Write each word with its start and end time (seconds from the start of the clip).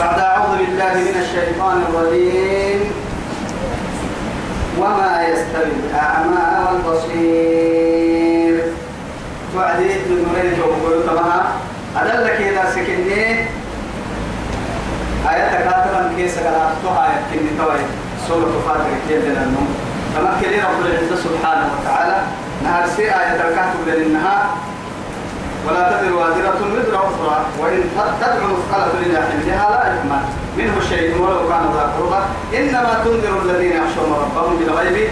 بعد 0.00 0.18
أعوذ 0.18 0.58
بالله 0.58 0.94
من 0.94 1.16
الشيطان 1.22 1.76
الرجيم. 1.88 2.80
وما 4.78 5.22
يستوي 5.28 5.72
الأعمى 5.86 6.46
والبصير 6.66 8.54
توعدي 9.52 9.88
تنورين 10.04 10.50
توقعوا 10.58 11.02
تمها 11.06 11.40
أدلك 11.96 12.38
إذا 12.40 12.64
سكني؟ 12.74 13.24
آية 15.30 15.48
كاتبا 15.64 16.00
كيس 16.16 16.38
قرأتها 16.38 17.06
آية 17.06 17.20
كني 17.30 17.50
توي. 17.58 17.82
سورة 18.28 18.54
فاتر 18.66 18.94
جدا 19.10 19.42
النوم 19.42 19.68
تمكن 20.14 20.50
رب 20.58 20.80
العزة 20.86 21.16
سبحانه 21.16 21.66
وتعالى 21.74 22.18
نهار 22.64 22.84
سي 22.96 23.02
آية 23.02 23.32
الكاتب 23.34 23.82
للنهار 23.86 24.44
ولا 25.68 25.82
تزر 25.92 26.12
وازرة 26.12 26.58
وزر 26.72 26.96
أخرى 26.96 27.44
وإن 27.60 27.80
تدعو 28.20 28.46
مثقلة 28.56 28.94
إلى 29.06 29.18
حملها 29.28 29.70
لا 29.70 29.80
يحمل. 29.94 30.22
منه 30.58 30.80
شيء 30.88 31.22
ولو 31.22 31.48
كان 31.48 31.64
ذا 31.74 31.92
قربى 31.98 32.20
إنما 32.58 32.92
تنذر 33.04 33.42
الذين 33.44 33.72
يخشون 33.72 34.12
ربهم 34.22 34.56
بالغيب. 34.56 35.08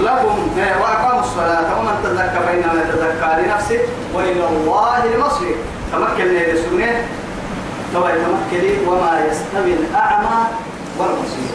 لهم 0.00 0.50
وأقاموا 0.80 1.20
الصلاة. 1.20 1.78
ومن 1.78 1.94
تزكى 2.04 2.40
فإنما 2.46 2.82
يتزكى 2.82 3.30
لنفسه. 3.42 3.80
وإلى 4.14 4.44
الله 4.48 5.04
المصير. 5.14 5.56
تمكن 5.92 6.24
لي 6.24 6.56
سنة 6.56 7.02
توا 7.94 8.10
تمكن 8.10 8.88
وما 8.88 9.12
يستوي 9.30 9.72
الأعمى 9.72 10.38
والبصير 10.98 11.52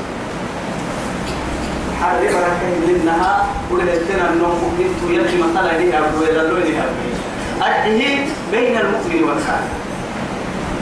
حرب 2.01 2.23
ركن 2.23 2.71
منها. 2.87 3.45
ولدتنا 3.71 4.29
النوم. 4.29 4.75
ممكن 4.79 5.13
يلي 5.13 5.43
مثلا 5.43 5.77
لي 5.77 5.97
أبو 5.97 6.23
إلى 6.23 6.41
لوني 6.49 6.79
أبو 6.79 7.22
أدهي 7.67 8.25
بين 8.51 8.77
المؤمن 8.77 9.23
والكافر 9.23 9.71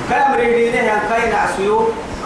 كامر 0.10 0.40
دينه 0.40 1.02
كاين 1.10 1.34
عسيو 1.36 1.78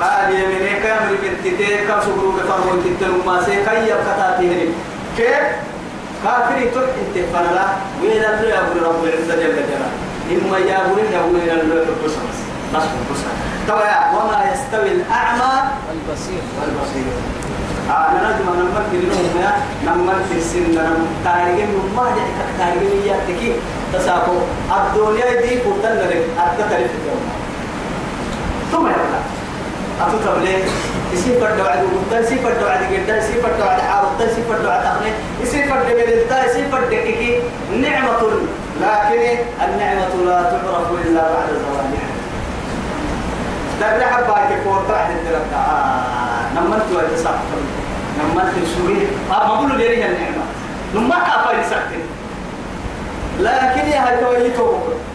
قال 0.02 0.34
يمني 0.34 0.80
كامر 0.84 1.12
بنتي 1.22 1.78
كسبرو 1.88 2.32
بفرمو 2.32 2.82
تتلو 2.82 3.18
ما 3.26 3.44
سي 3.46 3.56
كي 3.66 3.90
يبقتاتي 3.90 4.70
كيف؟ 5.18 5.46
كافر 6.24 6.56
تروح 6.74 6.90
انت 7.02 7.26
فلا 7.34 7.66
وين 8.02 8.12
اللي 8.12 8.50
يقول 8.50 8.84
رب 8.88 9.04
العزة 9.04 9.36
جل 9.36 9.56
جلاله؟ 9.56 9.90
إما 10.32 10.58
يقول 10.58 11.00
يقول 11.14 11.36
إلى 11.36 11.62
الله 11.62 11.86
بس 12.06 12.12
بس 12.76 12.84
بس 13.12 13.22
طبعا 13.68 14.12
وما 14.16 14.52
يستوي 14.54 14.92
الأعمى؟ 14.92 15.54
البصير 15.94 16.42
والبصير. 16.62 17.14
أنا 17.90 18.20
نجم 18.30 18.50
أنا 18.54 18.64
ممكن 18.64 19.08
لهم 19.10 19.42
يا 19.42 19.52
نمر 19.86 20.14
السن 20.38 20.60
نم 20.76 21.06
تاريخ 21.24 21.70
ما 21.96 22.04
جاء 22.16 22.30
تاريخ 22.60 22.92
ياتكي 23.06 23.52
تساقو 24.00 24.38
الدنيا 24.78 25.42
دي 25.42 25.56
بطل 25.56 25.96
لك. 26.10 26.24
أتتري 26.40 26.86
في 26.92 26.98
اليوم. 27.02 27.24
ثم 28.72 28.88
يبقى 28.88 29.20
أتوتر 30.02 30.40
ليه 30.40 30.64
يصير 31.14 31.40
فرد 31.40 31.60
وعد 31.60 31.80
وقتا 31.84 32.20
يصير 32.20 32.38
فرد 32.38 32.64
وعد 32.64 32.80
جدا 32.94 33.18
يصير 33.18 33.42
فرد 33.44 33.60
وعد 33.62 33.82
حارتا 33.82 34.24
يصير 34.32 34.44
فرد 34.50 34.66
وعد 34.66 34.86
أغني 34.86 35.12
يصير 35.44 35.68
فرد 35.70 35.88
جلتا 35.88 36.46
يصير 36.46 36.66
فرد 36.72 36.90
كيكي 36.90 37.40
نعمة 37.82 38.22
لكن 38.82 39.38
النعمة 39.64 40.14
لا 40.26 40.44
تعرف 40.44 40.92
إلا 41.06 41.22
بعد 41.22 41.48
زوالها 41.50 42.06
ده 43.80 44.06
حباك 44.06 44.62
فور 44.64 44.82
بعد 44.90 45.10
الدرجة 45.12 45.56
آه 45.56 46.54
نمنت 46.56 46.84
نمنت 48.20 48.54
سوري 48.78 49.08
آه 49.32 49.48
ما 49.48 49.54
بقولوا 49.56 49.78
لي 49.78 50.06
النعمة. 50.06 50.44
نما 50.96 51.16
كافي 51.16 51.64
سكتين 51.70 52.05
لكن 53.40 53.88
يا 53.92 54.00
هاي 54.08 54.18
تويتو 54.24 54.68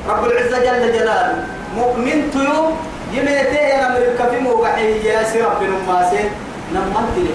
رب 0.08 0.24
العزة 0.24 0.58
جل 0.58 0.92
جلاله 0.92 1.44
مؤمن 1.76 2.30
تيو 2.32 2.70
يميتي 3.12 3.56
يا 3.56 3.88
نمر 3.88 3.98
الكفي 3.98 4.38
موقعي 4.40 5.04
يا 5.04 5.22
سي 5.24 5.42
رب 5.42 5.62
نماسي 5.62 6.20
نمنت 6.74 7.14
لي. 7.16 7.30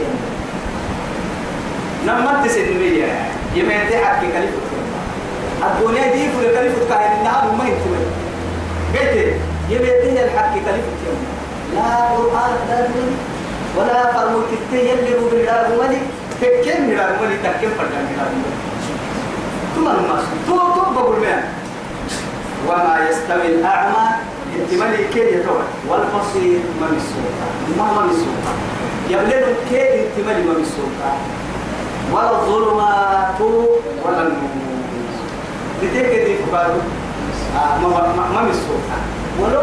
نمنت 2.07 2.51
سنمية 2.51 3.11
يميتي 3.55 3.97
حكي 4.05 4.27
كلفة 4.27 4.65
الدنيا 5.65 6.13
دي 6.13 6.23
كل 6.25 6.45
كلفة 6.55 6.81
كاين 6.95 7.11
النهار 7.19 7.51
ما 7.57 7.63
ينتوي 7.63 8.01
قلت 8.93 9.33
يبيتي 9.69 10.23
الحكي 10.25 10.59
كلفة 10.59 11.15
لا 11.75 11.95
قرآن 12.15 12.53
لا 12.69 12.81
دين 12.81 13.17
ولا 13.77 14.13
فرمو 14.13 14.39
تتي 14.41 14.79
يلي 14.89 15.13
بلا 15.31 15.67
ملي 15.69 15.97
تكين 16.41 16.87
بلا 16.89 17.05
ملي 17.21 17.37
تكين 17.43 17.69
فردان 17.77 18.05
بلا 18.11 18.23
ملي 18.31 18.51
ثم 19.75 19.87
الناس 19.87 20.23
تو 20.47 20.57
تو 20.57 20.81
بقول 20.95 21.19
مين 21.19 21.41
وما 22.67 22.99
يستوي 23.09 23.47
الأعمى 23.47 24.05
انتمالي 24.55 25.03
كي 25.13 25.19
يتوى 25.19 25.63
والبصير 25.89 26.59
ما 26.81 26.87
بالسلطة 26.91 27.47
ما 27.77 27.83
ما 27.95 28.01
بالسلطة 28.07 28.53
يبلغ 29.09 29.45
كي 29.69 30.05
انتمالي 30.05 30.43
ما 30.43 30.53
بالسلطة 30.53 31.09
ولا 32.11 32.31
الظلمات 32.31 33.41
ولا 34.05 34.21
النور 34.21 34.55
بتيك 35.81 36.25
دي 36.25 36.35
فقالوا 36.37 36.81
آه 37.55 37.77
ما 37.81 37.87
ما 37.89 38.25
ما 38.35 38.41
بالسلطة 38.47 38.97
ولو 39.39 39.61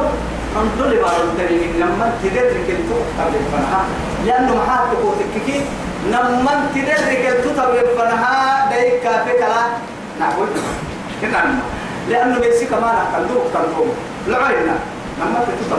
انطلي 0.60 0.96
بارو 0.96 1.22
التريم 1.32 1.72
لما 1.80 2.12
تدرك 2.22 2.66
التوق 2.68 3.06
قبل 3.18 3.34
الفنها. 3.36 3.84
لأنه 4.26 4.54
محاط 4.56 4.88
تقوتك 4.92 5.32
كي 5.46 5.60
لما 6.06 6.70
تدرك 6.74 7.22
التوق 7.28 7.64
قبل 7.64 7.78
الفنها. 7.78 8.70
دايك 8.70 9.06
نقول 10.20 10.48
كنا 11.20 11.54
لأنه 12.08 12.38
بيسي 12.40 12.66
كمان 12.66 12.94
أكلوك 13.14 13.42
تنقوم 13.54 13.92
لعينا 14.28 14.76
لما 15.20 15.44
تتوق 15.46 15.78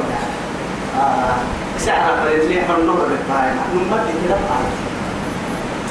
آه 0.99 1.35
ساعة 1.79 2.23
فريزلي 2.23 2.61
حر 2.61 2.81
نور 2.85 2.95
بالطاينة 2.95 3.61
لما 3.73 3.97
تكلا 3.97 4.35
طاينة 4.49 4.73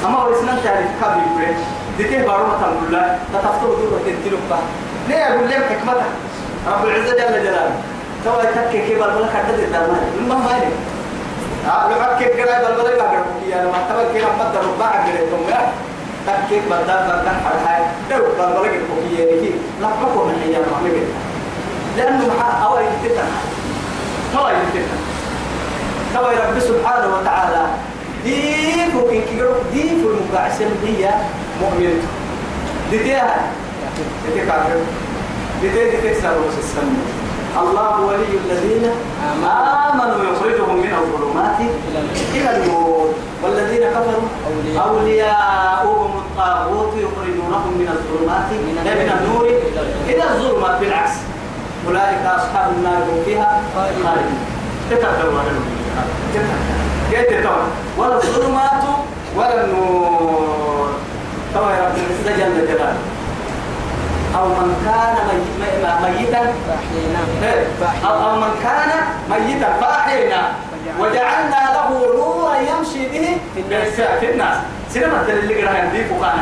أما 0.05 0.17
هو 0.17 0.33
إسلام 0.33 0.57
تعرف 0.63 0.87
كابي 1.01 1.21
بريد 1.37 1.55
ديتيه 1.97 2.27
بارو 2.27 2.43
تنقول 2.43 2.91
لا 2.91 3.15
تتفتو 3.33 3.67
دور 3.67 3.93
وتنتلوك 3.93 4.59
ليه 5.09 5.15
أقول 5.27 5.49
لهم 5.49 5.61
حكمتها؟ 5.69 6.09
رب 6.67 6.85
العزة 6.85 7.13
جل 7.15 7.43
جلاله. 7.43 7.75
توا 8.25 8.43
تكي 8.43 8.87
كي 8.87 8.95
بالبلا 8.95 9.27
كدد 9.47 9.59
الدرمان 9.59 10.27
ما 10.29 10.35
هاي 10.35 10.61
آه 11.67 11.89
لو 11.89 12.01
أكيد 12.01 12.27
كلا 12.27 12.69
بالبلا 12.69 12.89
كدد 12.89 13.49
يا 13.49 13.63
لما 13.63 14.03
كي 14.13 14.19
لما 14.19 14.51
تروح 14.53 14.79
بعد 14.79 15.09
كده 15.09 15.17
تقوم 15.27 15.47
يا 16.27 16.45
تكي 16.47 16.59
بدل 16.59 16.99
بدل 17.07 17.35
حال 17.43 17.57
هاي 17.67 17.81
تو 18.09 18.25
بالبلا 18.25 18.63
كدد 18.63 18.83
كي 19.09 19.21
يا 19.21 19.41
كي 19.41 19.51
لا 19.81 19.87
بكو 19.87 20.25
من 20.25 20.35
هي 20.43 20.57
نبي 20.85 21.03
لأنه 21.97 22.27
مع 22.39 22.65
أول 22.65 22.81
يتفتح 22.81 23.23
توا 24.33 24.49
يتفتح 24.49 24.97
توا 26.13 26.29
رب 26.29 26.59
سبحانه 26.59 27.15
وتعالى 27.17 27.65
ديف 28.23 28.95
وكين 28.95 29.21
كيرو 29.21 29.53
ديف 29.73 29.99
المقاعسة 30.05 30.65
هي 30.85 31.09
مؤمن 31.61 32.07
ديتها 32.91 33.35
ديتها 34.25 34.45
كافر 34.45 34.79
ديتها 35.61 36.01
ديتها 36.01 36.21
سروس 36.21 36.53
السماء 36.59 37.22
الله 37.61 38.01
ولي 38.01 38.33
الذين 38.45 38.85
آمنوا 39.43 40.21
يخرجهم 40.31 40.77
من 40.77 40.93
الظلمات 41.01 41.59
إلى 42.35 42.49
النور. 42.57 43.09
والذين 43.43 43.83
كفروا 43.89 44.27
أولياؤهم 44.85 46.11
الطاغوت 46.17 46.93
يخرجونهم 47.05 47.73
من 47.79 47.87
الظلمات 47.95 48.49
من 48.51 49.09
النور. 49.17 49.47
إلى 50.09 50.23
الظلمات 50.23 50.79
بالعكس. 50.79 51.15
أولئك 51.87 52.25
أصحاب 52.25 52.71
النار 52.77 52.97
هم 52.97 53.23
فيها 53.25 53.61
خالدون. 53.75 54.37
تتبعوا 54.89 55.41
كيف 57.11 57.47
ولا 57.97 58.15
الظلمات 58.15 58.83
ولا 59.37 59.65
النور. 59.65 60.89
طبعا 61.55 61.71
يا 61.75 61.83
رب 61.87 61.97
العزة 61.97 62.31
جل 62.37 62.67
جلاله 62.67 62.97
أو 64.37 64.45
من 64.47 64.69
كان 64.85 65.15
ميتا 65.59 66.43
أو 68.05 68.35
من 68.35 68.53
كان 68.63 68.89
ميتا. 69.29 69.69
فأحييناه. 69.81 70.51
وجعلنا 70.99 71.61
له 71.75 71.89
نورا 72.15 72.55
يمشي 72.55 73.03
به 73.09 73.37
في 74.19 74.31
الناس. 74.33 74.57
سينما 74.89 75.17
اللي 75.29 75.55
قرأ 75.61 75.77
ينديك 75.77 76.07
وكان 76.17 76.39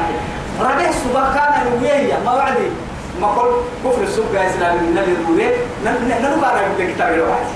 ربيع 0.61 0.91
سبا 0.91 1.23
كان 1.35 1.53
نوية 1.71 2.17
ما 2.25 2.33
وعدي. 2.33 2.69
ما 3.21 3.27
قل 3.27 3.49
كفر 3.85 4.01
السبا 4.03 4.49
إسلام 4.49 4.75
من 4.75 4.87
النبي 4.87 5.11
نلو 5.85 6.45
قرأ 6.45 6.61
يبدأ 6.61 6.93
كتاب 6.93 7.13
الواحد 7.13 7.47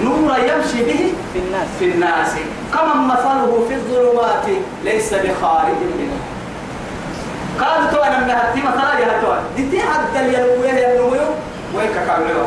نورا 0.00 0.36
يمشي 0.36 0.80
به 0.84 1.12
في 1.32 1.38
الناس. 1.38 1.68
في 1.78 1.84
الناس. 1.84 2.32
كما 2.74 2.94
مثله 2.94 3.64
في 3.68 3.74
الظلمات 3.74 4.46
ليس 4.84 5.14
بخارج 5.14 5.78
منها 5.98 6.18
قال 7.60 7.90
تو 7.90 8.02
أنا 8.02 8.18
من 8.18 8.30
هتي 8.30 8.60
مثلا 8.62 8.98
يا 8.98 9.20
تو 9.20 9.32
دي 9.56 9.80
حد 9.80 10.16
اللي 10.16 10.34
يلوي 10.38 10.68
يلوي 10.68 11.18
وين 11.74 11.88
كاملوا 12.06 12.46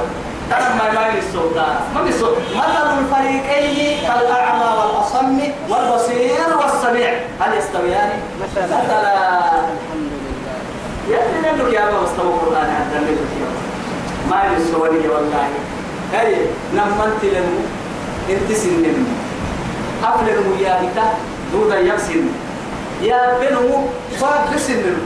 ترى 0.50 0.60
ما 0.80 0.92
ما 0.94 1.18
الصوت 1.20 1.58
ما 1.96 2.10
الصوت 2.10 2.38
مثل 2.56 3.00
الفريقين 3.00 4.00
كالاعمى 4.08 4.66
والأصم 4.78 5.40
والبصير 5.70 6.58
والسميع. 6.62 7.14
هل 7.40 7.58
يستويان؟ 7.58 8.10
مثلا. 8.42 8.80
يا 11.10 11.18
ابن 11.18 11.62
لك 11.66 11.74
يا 11.74 11.90
ابو 11.90 12.06
استوى 12.06 12.34
القران 12.34 12.70
حتى 12.76 13.00
لك 13.00 13.18
ما 14.30 14.42
يسوى 14.58 14.90
والله. 14.90 15.48
هاي 16.14 16.36
نمنت 16.74 17.24
لنمو 17.24 17.60
انت 18.30 18.52
سنن 18.58 19.06
أفل 20.04 20.30
المياهكة 20.30 21.04
دودا 21.54 21.80
يكسن 21.80 22.26
يا 23.02 23.38
بنمو 23.40 23.88
فاد 24.20 24.58
سنن 24.58 24.98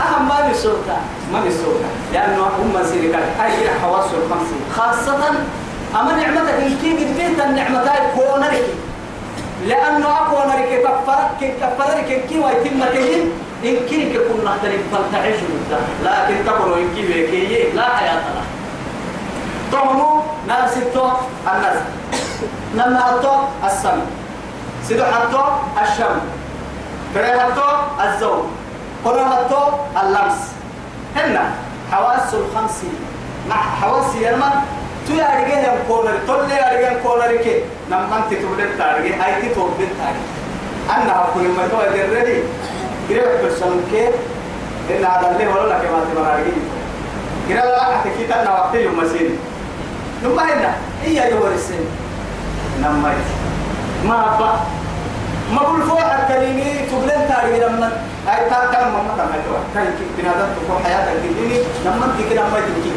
أهم 0.00 0.28
ما 0.28 0.48
بالسلطة 0.48 0.96
ما 1.32 1.40
بالسلطة 1.40 1.88
لأنه 2.12 2.42
هم 2.42 2.74
سيرك 2.84 3.14
هاي 3.38 3.70
حواس 3.82 4.04
الخمسة 4.04 4.56
خاصة 4.76 5.28
أما 6.00 6.12
نعمتك 6.12 6.54
الكي 6.58 6.90
قد 6.90 7.14
فيت 7.16 7.40
النعمتين 7.40 8.02
كونرك. 8.16 8.64
لأنه 9.66 10.06
أقوى 10.08 10.42
نرك 10.46 10.82
كفرك 10.82 11.54
كفرك 11.60 12.24
كي 12.28 12.38
ويتم 12.38 12.84
كهين 12.92 13.30
إن 13.64 13.76
كنك 13.90 14.14
كنا 14.16 14.50
نختلف 14.50 14.82
فلتعيش 14.92 15.36
لكن 16.04 16.44
تقولوا 16.46 16.76
إن 16.76 16.88
كي 16.96 17.70
لا 17.74 17.96
حياة 17.96 18.14
له. 18.14 18.44
طعمو 19.72 20.22
ناس 20.48 20.76
التو 20.76 21.08
الناس. 21.54 21.78
لما 22.74 23.14
التو 23.14 23.34
السم 23.66 24.00
سيدو 24.88 25.04
حتو 25.04 25.42
الشم 25.82 26.16
فريه 27.14 27.46
التو 27.48 27.68
الزوج 28.04 28.44
قرها 29.04 29.40
التو 29.40 29.62
اللمس. 30.02 30.38
هنا 31.16 31.44
حواس 31.92 32.34
الخمس 32.34 32.78
مع 33.48 33.56
حواس 33.56 34.14
يرمى 34.14 34.50
تو 35.08 35.12
يا 35.14 35.28
رجال 35.38 35.78
كولر 35.88 36.14
تولي 36.26 36.54
يا 36.54 36.68
رجال 36.78 37.02
كولر 37.02 37.36
كي. 37.36 37.60
نما 37.90 38.16
أنت 38.16 38.40
تولد 38.42 38.70
تارجي 38.78 39.14
هاي 39.14 39.42
تي 39.42 39.54
تولد 39.54 39.74
تارجي 39.98 40.24
أنا 40.90 41.16
أقول 41.16 41.42
ما 41.48 41.68
تو 41.70 41.80
أدري 41.80 42.42
كده 43.10 43.22
بيرسون 43.42 43.84
كي 43.92 44.06
إن 44.90 45.04
هذا 45.04 45.30
اللي 45.30 45.46
ولا 45.46 45.68
لك 45.68 45.90
ما 45.90 46.00
تبغى 46.12 46.52
كده 47.48 47.64
لا 47.64 47.82
أحكي 47.94 48.26
تنا 48.28 48.50
وقت 48.50 48.74
يوم 48.74 48.98
مسيري 48.98 49.38
نما 50.24 50.42
هنا 50.42 50.74
هي 51.04 51.30
يورسين 51.30 51.84
نما 52.82 53.14
ما 54.08 54.34
أبا 54.36 54.60
ما 55.52 55.62
بقول 55.62 55.82
فوق 55.82 56.00
الكلمة 56.00 56.86
تبلن 56.90 57.28
تاري 57.28 57.60
لما 57.60 57.92
هاي 58.26 58.50
تار 58.50 58.72
تار 58.72 58.84
ما 58.84 59.02
ما 59.02 59.12
تمام 59.16 59.42
تو 59.46 59.74
كان 59.74 59.86
بنادم 60.18 60.48
تكون 60.62 60.84
حياتك 60.84 61.20
كده 61.22 61.64
لما 61.84 62.14
تيجي 62.16 62.34
لما 62.34 62.60
تيجي 62.74 62.90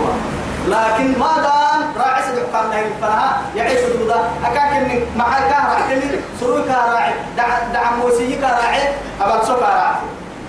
لكن 0.68 1.20
ما 1.20 1.32
دام 1.44 1.82
راعي 1.98 2.22
سبع 2.24 2.60
قال 2.60 2.70
له 2.70 2.80
الفرها 2.80 3.42
يعيش 3.56 3.80
دودا 3.80 4.16
أكاك 4.46 4.74
إن 4.74 5.00
معك 5.18 5.52
راعي. 5.52 6.20
سروي 6.40 6.62
راعي. 6.70 7.14
دع 7.38 7.60
دع 7.74 7.92
موسيقى 7.96 8.52
راعي. 8.52 8.82
أبغى 9.22 9.46
سوق 9.46 9.60
راعي. 9.60 9.96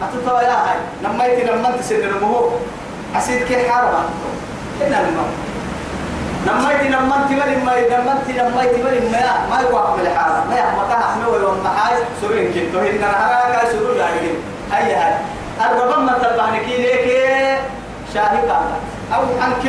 أتطوع 0.03 0.43
يا 0.43 0.49
هاي. 0.49 0.79
لما 1.03 1.25
يتي 1.25 1.45
لما 1.45 1.77
تسند 1.77 2.01
المهو 2.01 2.51
أسيد 3.17 3.45
كي 3.45 3.71
حارة 3.71 4.05
هنا 4.81 5.01
الماء 5.01 5.29
يتي 6.47 6.89
لما 6.89 7.27
تبر 7.31 7.65
ما 7.65 7.75
يتي 7.77 8.33
لما 8.33 8.63
يتبر 8.63 9.01
ما 9.13 9.47
ما 9.51 9.61
يقع 9.61 9.95
من 9.95 10.01
الحارة 10.01 10.45
ما 10.51 10.57
يحمى 10.57 10.81
كها 10.89 11.01
حمل 11.15 11.27
ولا 11.27 11.63
محاي 11.65 11.97
سروي 12.21 12.53
كنتو 12.53 12.79
هنا 12.79 13.07
هراك 13.07 13.69
سروي 13.73 13.99
يعني 13.99 14.29
هاي 14.73 14.95
هاي. 14.95 15.15
الربما 15.61 15.97
ما 16.13 16.13
تبعني 16.19 16.59
ليك 16.59 17.07
شاهي 18.15 18.41
كامل 18.49 18.81
أو 19.15 19.23
أنك 19.23 19.63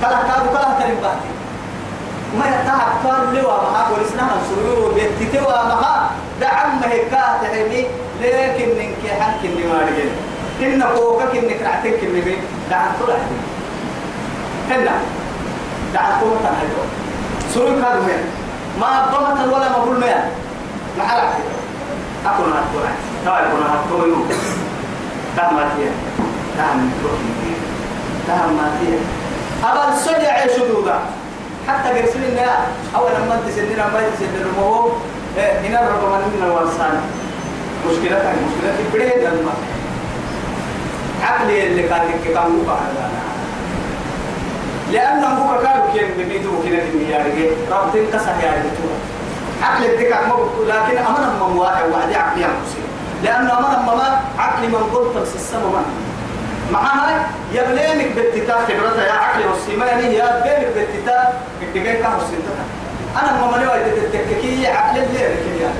كلا 0.00 0.18
كادو 0.28 0.48
كلا 0.50 0.68
تريم 0.80 0.96
باتي 1.02 1.30
ما 2.38 2.44
يتعب 2.46 2.92
كان 3.04 3.34
لوا 3.34 3.70
معك 3.72 3.86
ولسنا 3.98 4.28
سرور. 4.48 4.92
بيتتي 4.94 5.38
ومها 5.38 6.10
دعم 6.40 6.80
هيكا 6.84 7.38
تهني 7.42 7.86
لكن 8.22 8.80
إنك 8.80 9.20
حنك 9.20 9.44
اللي 9.44 9.64
ما 9.66 9.78
رجل 9.80 10.10
إن 10.62 10.82
فوقك 10.96 11.36
إنك 11.36 11.62
رعتك 11.62 12.02
اللي 12.02 12.20
بي. 12.20 12.38
دعم 12.70 12.92
طلع 13.00 13.14
هنا. 14.70 15.21
دعم 15.94 16.20
طلع 16.20 16.38
تنهجو 16.44 16.82
سرور 17.54 17.82
كادو 17.82 18.02
مين 18.06 18.22
ما 18.80 19.06
ضمت 19.12 19.54
ولا 19.54 19.68
مقول 19.68 20.00
مين 20.00 20.20
ما 20.98 21.04
عرفت 21.04 21.36
أكون 22.26 22.52
هتقول 22.52 22.88
توا 23.24 23.38
يكون 24.06 24.28
دعم 25.36 25.56
هتيه 25.56 25.90
دعم 26.58 26.90
تروح 27.00 27.18
دعم 28.28 28.52
ما 28.56 28.70
فيه 28.80 28.98
أبا 29.68 29.94
السجع 29.94 30.32
عيش 30.32 30.52
دودا 30.58 30.98
حتى 31.68 31.88
قرسل 31.88 32.24
إنها 32.24 32.66
أولا 32.96 33.18
ما 33.18 33.40
تسدنا 33.48 33.86
ما 33.86 34.00
تسدنا 34.14 34.46
ما 34.56 34.62
هو 34.62 34.88
هنا 35.36 35.80
ربما 35.80 36.16
من 36.18 36.42
الورسان 36.46 37.00
مشكلة 37.86 38.18
مشكلة 38.18 38.74
بديه 38.94 39.28
لما 39.28 39.52
عقلي 41.22 41.66
اللي 41.66 41.82
كان 41.82 42.00
كتاب 42.24 42.44
مقارنة 42.44 43.08
لأن 44.92 45.24
أبوك 45.24 45.62
كانوا 45.62 45.92
كين 45.92 46.08
بميتو 46.18 46.50
كنا 46.62 46.80
في 46.80 46.90
الميارجة 46.94 47.50
رابطين 47.70 48.06
قصة 48.12 48.40
يا 48.42 48.50
رجل 48.52 48.70
عقل 49.62 49.84
الدكاك 49.84 50.28
ما 50.28 50.34
لكن 50.66 50.98
أمنا 50.98 51.32
من 51.40 51.56
واحد 51.56 51.84
وعدي 51.92 52.14
عقلي 52.14 52.44
أنفسي 52.44 52.82
لأن 53.22 53.50
أمنا 53.50 53.82
ما 53.86 54.20
عقلي 54.38 54.66
من 54.66 54.90
قلت 54.94 55.16
بس 55.16 55.34
السما 55.34 55.82
معها 56.72 57.28
يبلينك 57.52 58.12
بالتتاء 58.16 58.58
خبرتها 58.68 59.06
يا 59.06 59.12
عقلي 59.12 59.44
والسيماني 59.44 60.14
يا 60.14 60.42
بينك 60.42 60.68
بالتتاء 60.74 61.42
الدقيقة 61.62 62.02
كان 62.02 62.12
والسنتها 62.12 62.64
أنا 63.22 63.40
ما 63.40 63.56
مني 63.56 63.66
وايد 63.66 63.86
التككية 63.86 64.68
عقل 64.68 64.98
اللي 64.98 65.18
ركيا 65.18 65.70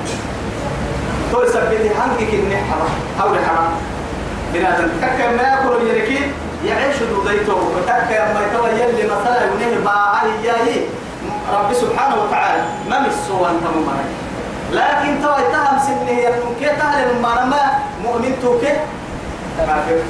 تو 1.31 1.45
سبتي 1.45 1.89
هنك 1.89 2.33
النحرة. 2.33 2.87
أو 3.21 3.33
الحرام 3.33 3.71
بنادم 4.53 4.87
تكا 5.01 5.31
ما 5.31 5.43
يأكل 5.43 5.87
يركي 5.87 6.19
يعيش 6.65 6.95
دوديته 7.03 7.53
وتكا 7.55 8.33
ما 8.33 8.39
يتوى 8.47 8.69
يلي 8.69 9.03
مثلا 9.05 9.45
يونيه 9.45 9.77
باعي 9.85 10.29
ياي 10.43 10.85
رب 11.53 11.73
سبحانه 11.73 12.15
وتعالى 12.23 12.63
ما 12.89 12.99
مسوا 12.99 13.49
أنت 13.49 13.63
ممرك 13.75 14.09
لكن 14.71 15.21
تو 15.21 15.29
يتهم 15.29 15.79
سنه 15.87 16.11
يكون 16.19 16.55
كي 16.59 16.65
تهل 16.65 17.21
ما 17.21 17.61
مؤمن 18.03 18.35
توكي 18.41 18.73
كافر 19.57 20.01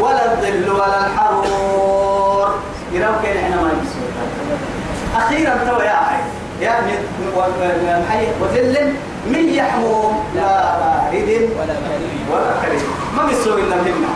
ولا 0.00 0.32
الظل 0.32 0.70
ولا 0.70 1.06
الحرور 1.06 2.54
يراو 2.92 3.12
كان 3.22 3.36
إحنا 3.36 3.56
ما 3.56 3.70
نسوي 3.82 4.08
أخيرا 5.16 5.54
تو 5.70 5.80
يا 5.80 5.90
عي 5.90 6.20
يا 6.60 6.70
محي 7.98 8.26
وظل 8.40 8.92
من 9.26 9.48
يحموم؟ 9.48 10.24
لا 10.34 10.76
بارد 10.80 11.28
ولا 11.58 11.74
كريم. 11.86 12.24
ولا 12.32 12.52
كريم. 12.62 12.82
ما 13.16 13.22
بيسوي 13.26 13.62
لنا 13.62 13.76
منا. 13.76 14.12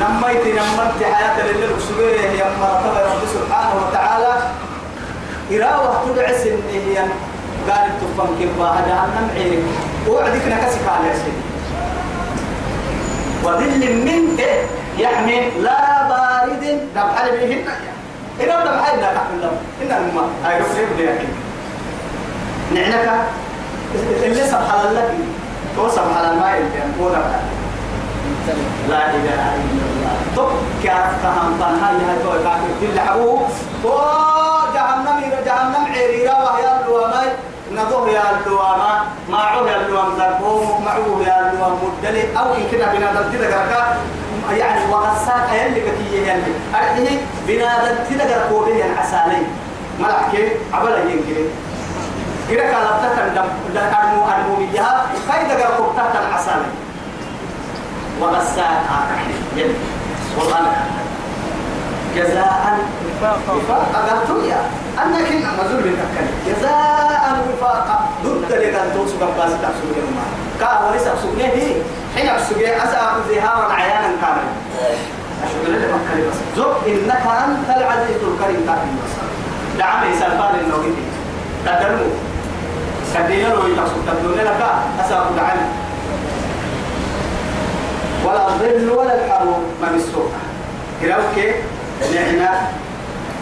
نميت 0.00 0.46
نمت 0.46 1.02
حياة 1.02 1.40
الليل 1.40 1.72
وسبيره 1.76 2.32
يا 2.40 2.46
مرتبة 2.60 3.00
رب 3.00 3.22
سبحانه 3.34 3.74
وتعالى. 3.82 4.32
إراوة 5.52 6.04
تدعس 6.06 6.46
إن 6.46 6.62
هي 6.72 6.98
قال 7.68 7.90
تفهم 8.00 8.30
كيف 8.38 8.58
جهنم 8.58 9.26
عينك 9.36 9.64
وعدك 10.08 10.44
نكسك 10.48 10.86
على 10.88 11.12
سيدي. 11.14 11.44
وظل 13.44 13.82
من 14.06 14.36
إيه 14.38 14.62
يحمي. 14.98 15.50
لا 15.60 16.08
بارد. 16.08 16.80
دم 16.94 17.08
حالي 17.16 17.30
بيهن 17.30 17.64
إذا 18.40 18.64
دم 18.64 18.78
حالي 18.84 19.02
لا 19.02 19.14
تحمل 19.14 19.40
لهم 19.42 19.58
إن 19.82 19.90
الماء 20.08 20.28
هاي 20.44 20.60
بدي 20.94 21.04
أكيد. 21.14 21.34
نعنك 22.74 23.26
اللي 24.24 24.44
سبحان 24.46 24.80
الله 24.88 25.08
تو 25.76 25.88
سبحان 25.88 26.24
الماء 26.32 26.58
اللي 26.58 26.78
أنقول 26.84 27.12
لا 28.88 29.02
إله 29.10 29.42
إلا 29.60 29.84
الله. 29.90 30.16
طب 30.36 30.48
كيف 30.82 31.06
تهم 31.22 31.56
تنها 31.60 31.90
يا 31.90 32.14
تو 32.24 32.30
كافر 32.44 32.70
تل 32.80 33.00
حبوه 33.00 33.40
تو 33.82 33.98
جهنم 34.74 35.18
جهنم 35.46 35.84
عريرة 35.94 36.34
وهي 36.44 36.66
الوامي 36.84 37.28
نظر 37.74 38.08
يا 38.08 38.22
اللواما 38.36 38.92
معه 39.30 39.56
يا 39.70 39.76
اللوام 39.76 40.10
ذربوم 40.18 40.84
معه 40.84 41.06
يا 41.26 41.50
اللوام 41.50 41.72
مدلي. 41.82 42.22
أو 42.38 42.54
إن 42.54 42.62
كنا 42.70 42.86
بنادم 42.92 43.32
تدقرك 43.32 43.96
يعني 44.56 44.80
وغساك 44.92 45.48
يلي 45.52 45.80
كتيه 45.80 46.32
يلي 46.32 46.52
أرحيه 46.74 47.18
بنادم 47.46 47.96
تدقر 48.10 48.40
قوله 48.50 48.86
العسالي 48.86 49.42
ملحكي 50.00 50.48
عبلا 50.72 50.98
ينكري. 50.98 51.46
إذا 52.50 52.62
كان 52.62 52.82
لبتك 53.36 53.96
أرمو 53.98 54.24
أرمو 54.24 54.56
ميها 54.56 55.06
فإذا 55.28 55.54
قال 55.54 55.76
قبتك 55.76 56.16
العسالي 56.28 56.66
وغساك 58.20 58.86
يلي 59.56 59.74
والله 60.38 60.72
جزاء 62.16 62.78
وفاقا 63.22 63.84
قالت 63.94 64.44
يا 64.44 64.60
أنك 65.02 65.28
إن 65.32 65.42
مزول 65.58 65.82
بالتكلم 65.82 66.34
جزاء 66.46 67.38
وفاقا 67.48 68.08
ضد 68.24 68.52
لك 68.52 68.74
أن 68.74 68.92
توصل 68.94 69.16
بس 69.16 69.52
تحسب 69.62 69.96
يوم 69.96 70.16
كا 70.60 70.88
وليس 70.88 71.06
أحسب 71.06 71.38
هي 71.38 71.74
حين 72.16 72.28
أحسب 72.28 72.58
أسأل 72.58 73.34
زهارا 73.34 73.72
عيانا 73.72 74.08
كامل 74.22 74.48
أشهد 75.44 75.68
لك 75.68 75.90
مكة 75.94 76.28
بس 76.30 76.36
زق 76.56 76.80
إنك 76.86 77.26
أنت 77.26 77.76
العزيز 77.76 78.16
الكريم 78.16 78.66
كامل 78.66 78.92
بس 79.04 79.12
دعم 79.78 80.02
إنسان 80.02 80.30
النوغي 80.64 80.94
تدرمو 81.66 82.04
سدينا 83.16 83.48
لو 83.48 83.66
يتحسب 83.66 83.96
تبدون 84.06 84.38
لك 84.38 84.62
أسأل 85.00 85.36
دعم 85.36 85.58
ولا 88.24 88.48
الظل 88.48 88.90
ولا 88.90 89.24
الحرور 89.24 89.60
ما 89.82 89.88
بالسوء 89.92 90.30
كلاوك 91.02 91.36
نعمة. 92.14 92.50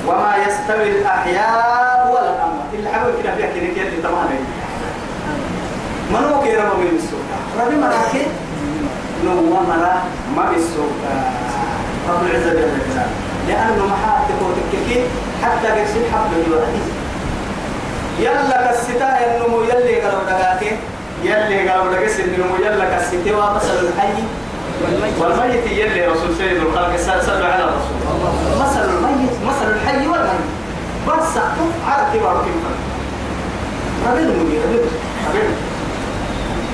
وما 0.06 0.34
يستوي 0.46 0.88
الأحياء 0.90 2.10
ولا 2.12 2.30
الأموات 2.30 2.70
اللي 2.74 2.88
حبوا 2.88 3.22
كده 3.22 3.34
فيها 3.36 3.46
كده 3.46 3.74
كده 3.74 4.02
تمام. 4.02 4.28
من 6.10 6.24
هو 6.32 6.44
كده 6.44 6.62
ما 6.62 6.74
بين 6.74 6.96
السوق 6.96 7.20
ربي 7.60 7.76
مراكي. 7.76 8.26
نو 9.24 9.34
مرا 9.50 9.94
ما 10.36 10.50
بالسوق 10.52 10.92
رب 12.08 12.22
العزة 12.26 12.50
جل 12.50 12.56
جلاله. 12.60 13.06
لأنه 13.48 13.86
محاتك 13.86 14.38
وتككي 14.42 15.02
حتى 15.42 15.66
قرسل 15.66 16.02
حبل 16.12 16.36
الوحيد. 16.46 17.03
يلا 18.18 18.66
كالستاء 18.66 19.18
النمو 19.36 19.62
يلي 19.62 20.00
قالوا 20.00 20.24
دقاكي. 20.30 20.76
يلي 21.24 21.68
قالوا 21.68 21.92
دقاكي 21.92 22.22
النمو 22.24 22.56
يلا 22.56 22.84
كالستاء 22.84 23.34
ومثل 23.34 23.76
الحي. 23.86 24.22
والميت 25.20 25.66
يلي 25.66 26.06
رسول 26.06 26.36
سيد 26.38 26.56
الخلق 26.56 26.96
صلوا 26.96 27.46
على 27.46 27.64
الرسول. 27.64 27.96
مثل 28.60 28.84
الميت 28.88 29.30
مثل 29.46 29.70
الحي 29.70 30.06
والميت. 30.06 30.46
بس 31.08 31.36
على 31.88 32.02
كبار 32.12 32.44
كيف؟ 32.44 32.64
ربنا 34.06 34.30
مدير 34.30 34.60
ربنا. 35.28 35.54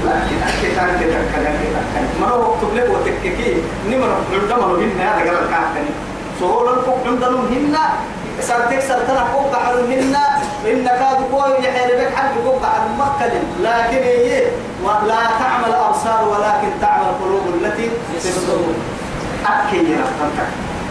لكن 0.07 0.37
أكيد 0.49 0.77
كان 0.77 1.01
كده 1.01 1.19
كان 1.33 1.45
كده 1.45 1.81
كان 1.95 2.05
ما 2.21 2.27
هو 2.27 2.55
مكتوب 2.55 2.75
لك 2.75 2.89
وتككي. 2.91 3.55
نمر 3.89 4.11
عندما 4.33 4.67
لو 4.67 4.75
هنا. 4.75 5.05
هذا 5.05 5.31
قال 5.31 5.45
الكعب 5.45 5.75
سؤال 6.41 6.79
الفوق 6.79 6.99
عندهم 7.07 7.47
هنا. 7.47 7.85
سرتك 8.41 8.81
سرتنا 8.81 9.25
فوق 9.33 9.57
على 9.57 9.95
هنا. 9.95 10.30
إن 10.67 10.85
كاد 10.85 11.17
قوي 11.33 11.65
يحاربك 11.65 12.15
حد 12.17 12.31
على 12.65 12.85
مكة. 12.99 13.33
لكن 13.63 14.03
هي 14.03 14.43
لا 15.07 15.21
تعمل 15.39 15.73
أبصار 15.73 16.29
ولكن 16.29 16.81
تعمل 16.81 17.07
قلوب 17.23 17.43
التي 17.55 17.91
في 18.21 18.29
الصدور 18.29 18.75
أكيد 19.47 19.85
ربك 19.91 20.47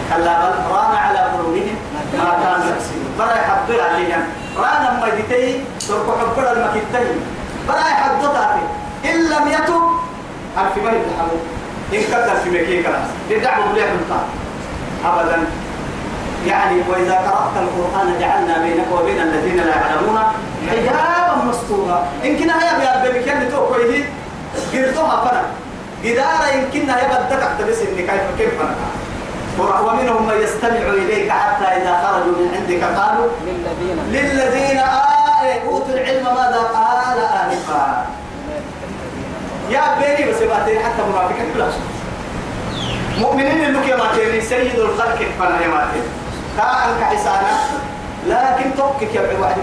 كلا 0.10 0.40
بل 0.40 0.56
ران 0.72 0.96
على 0.96 1.20
قلوبهم 1.20 1.76
ما 2.18 2.30
كانوا 2.44 2.76
يكسبون 2.76 3.14
برا 3.20 3.36
يحضر 3.36 3.82
عليهم. 3.82 4.24
ران 4.58 5.00
ما 5.02 5.08
يدتي 5.08 5.64
تركوا 5.88 6.14
حبر 6.14 6.52
المكتين. 6.52 7.22
برا 7.68 7.80
يحضر 7.80 8.36
إن 9.06 9.30
لم 9.30 9.48
هل 10.58 10.66
في 10.74 10.82
مريض 10.82 11.02
الحمود 11.12 11.42
إن 11.94 12.02
كتر 12.02 12.36
في 12.44 12.50
مكي 12.50 12.84
كلاس. 12.84 13.10
بدعوا 13.30 13.66
بلية 13.74 13.92
أبدا. 15.06 15.38
يعني 16.48 16.82
وإذا 16.90 17.14
قرأت 17.14 17.56
القرآن 17.64 18.20
جعلنا 18.20 18.58
بينك 18.58 18.86
وبين 18.94 19.22
الذين 19.22 19.58
لا 19.58 19.76
يعلمون 19.76 20.20
حجابا 20.70 21.44
مستورا. 21.46 22.08
كنا 22.24 22.54
هيا 22.64 22.78
بيا 22.80 23.12
بمكان 23.12 23.52
توقيه 23.52 24.04
قرطوها 24.74 25.26
فنا 25.30 25.44
جدارا 26.04 26.48
يمكننا 26.56 26.96
يبدك 27.04 27.42
احتبس 27.44 27.78
إني 27.82 28.02
كيف 28.02 28.22
كيف 28.38 28.50
فنا 28.60 29.80
ومنهم 29.82 30.28
من 30.28 30.34
يستمع 30.44 30.90
إليك 30.90 31.32
حتى 31.32 31.66
إذا 31.66 32.02
خرجوا 32.04 32.32
من 32.32 32.50
عندك 32.56 32.84
قالوا 33.00 33.28
للذين 33.46 33.98
للذين 34.12 34.78
آه 34.80 35.62
أوتوا 35.68 35.94
العلم 35.94 36.24
ماذا 36.24 36.62
قال 36.74 37.18
آنفا. 37.20 38.06
يا 39.70 39.82
بيني 40.00 40.32
بس 40.32 40.42
يبقى 40.42 40.58
حتى 40.58 41.02
منافقين 41.10 41.46
بلا 41.56 41.68
مؤمنين 43.20 43.66
اللي 43.66 43.80
كما 43.88 44.04
تيني 44.16 44.42
سيد 44.42 44.80
الخلق 44.80 45.20
فانا 45.40 45.62
يا 45.62 45.68
ماتين. 45.68 46.04
كان 46.58 46.90
كحسانا 47.02 47.54
لكن 48.28 48.70
توكك 48.78 49.16
يا 49.16 49.22
بعد 49.42 49.56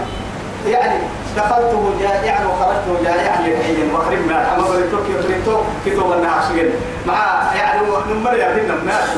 يعني 0.67 0.99
دخلته 1.37 1.91
جائعا 2.01 2.45
وخرجته 2.45 3.03
جائعا 3.03 3.41
للحين 3.41 3.93
وخرب 3.93 4.27
ما 4.27 4.55
اما 4.55 4.67
بريتوك 4.67 5.03
يبريتوك 5.09 5.63
كتب 5.85 6.11
النهار 6.11 6.69
مع 7.05 7.41
يعني 7.55 7.81
نمر 8.11 8.33
يا 8.33 8.55
بينا 8.55 8.73
الناس 8.73 9.09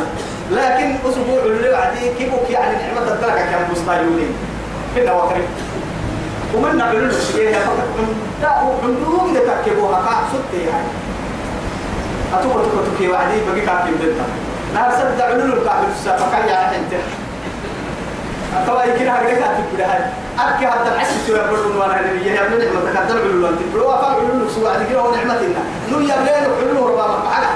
لكن 0.51 0.95
أسبوع 1.09 1.43
اللي 1.45 1.71
بعدي 1.71 1.99
كيفك 2.17 2.49
يعني 2.49 2.77
نعمه 2.77 3.11
الدرجه 3.11 3.51
كان 3.51 3.67
مستايولين 3.71 4.33
هنا 4.95 5.13
وخرب 5.13 5.45
ومن 6.55 6.77
نعمل 6.77 7.07
له 7.07 7.19
شيء 7.33 7.53
فقط. 7.53 7.87
لا 8.41 8.49
عندهم 8.83 9.33
ده 9.33 9.39
تركبوها. 9.39 9.95
قاع 9.95 10.17
ستة 10.33 10.61
يعني. 10.67 10.87
أتوقع 12.33 12.55
تقول 12.55 12.95
تكي 12.95 13.07
وعدي 13.07 13.37
بقي 13.47 13.91
بدلتا 13.91 14.23
لا 14.73 14.99
سد 14.99 15.21
علول 15.21 15.53
الكعب 15.57 15.83
السابقة 15.91 16.45
يا 16.45 16.75
أنت. 16.75 16.93
أتوا 18.57 18.83
يمكن 18.83 19.07
هذا 19.07 19.27
كذا 19.29 19.47
تقول 19.57 19.81
هاي 19.81 19.99
أبكي 20.39 20.65
هذا 20.65 20.95
الحس 20.95 21.13
سوى 21.27 21.37
بقول 21.39 21.77
وأنا 21.77 21.93
هذا 21.99 22.11
يجي 22.11 22.41
ابن 22.41 22.57
نعمة 22.59 22.93
تقدر 22.93 23.19
علول 23.21 23.45
أنت. 23.45 23.59
بروا 23.75 23.97
فا 23.97 24.05
علول 24.05 24.49
سوى 24.55 24.69
عدي 24.71 24.85
كده 24.89 25.01
نعمتنا 25.01 25.61
نو 25.91 25.99
يا 25.99 26.15
بلاد 26.15 26.43
علول 26.43 26.89
ربما 26.91 27.07
معنا 27.23 27.47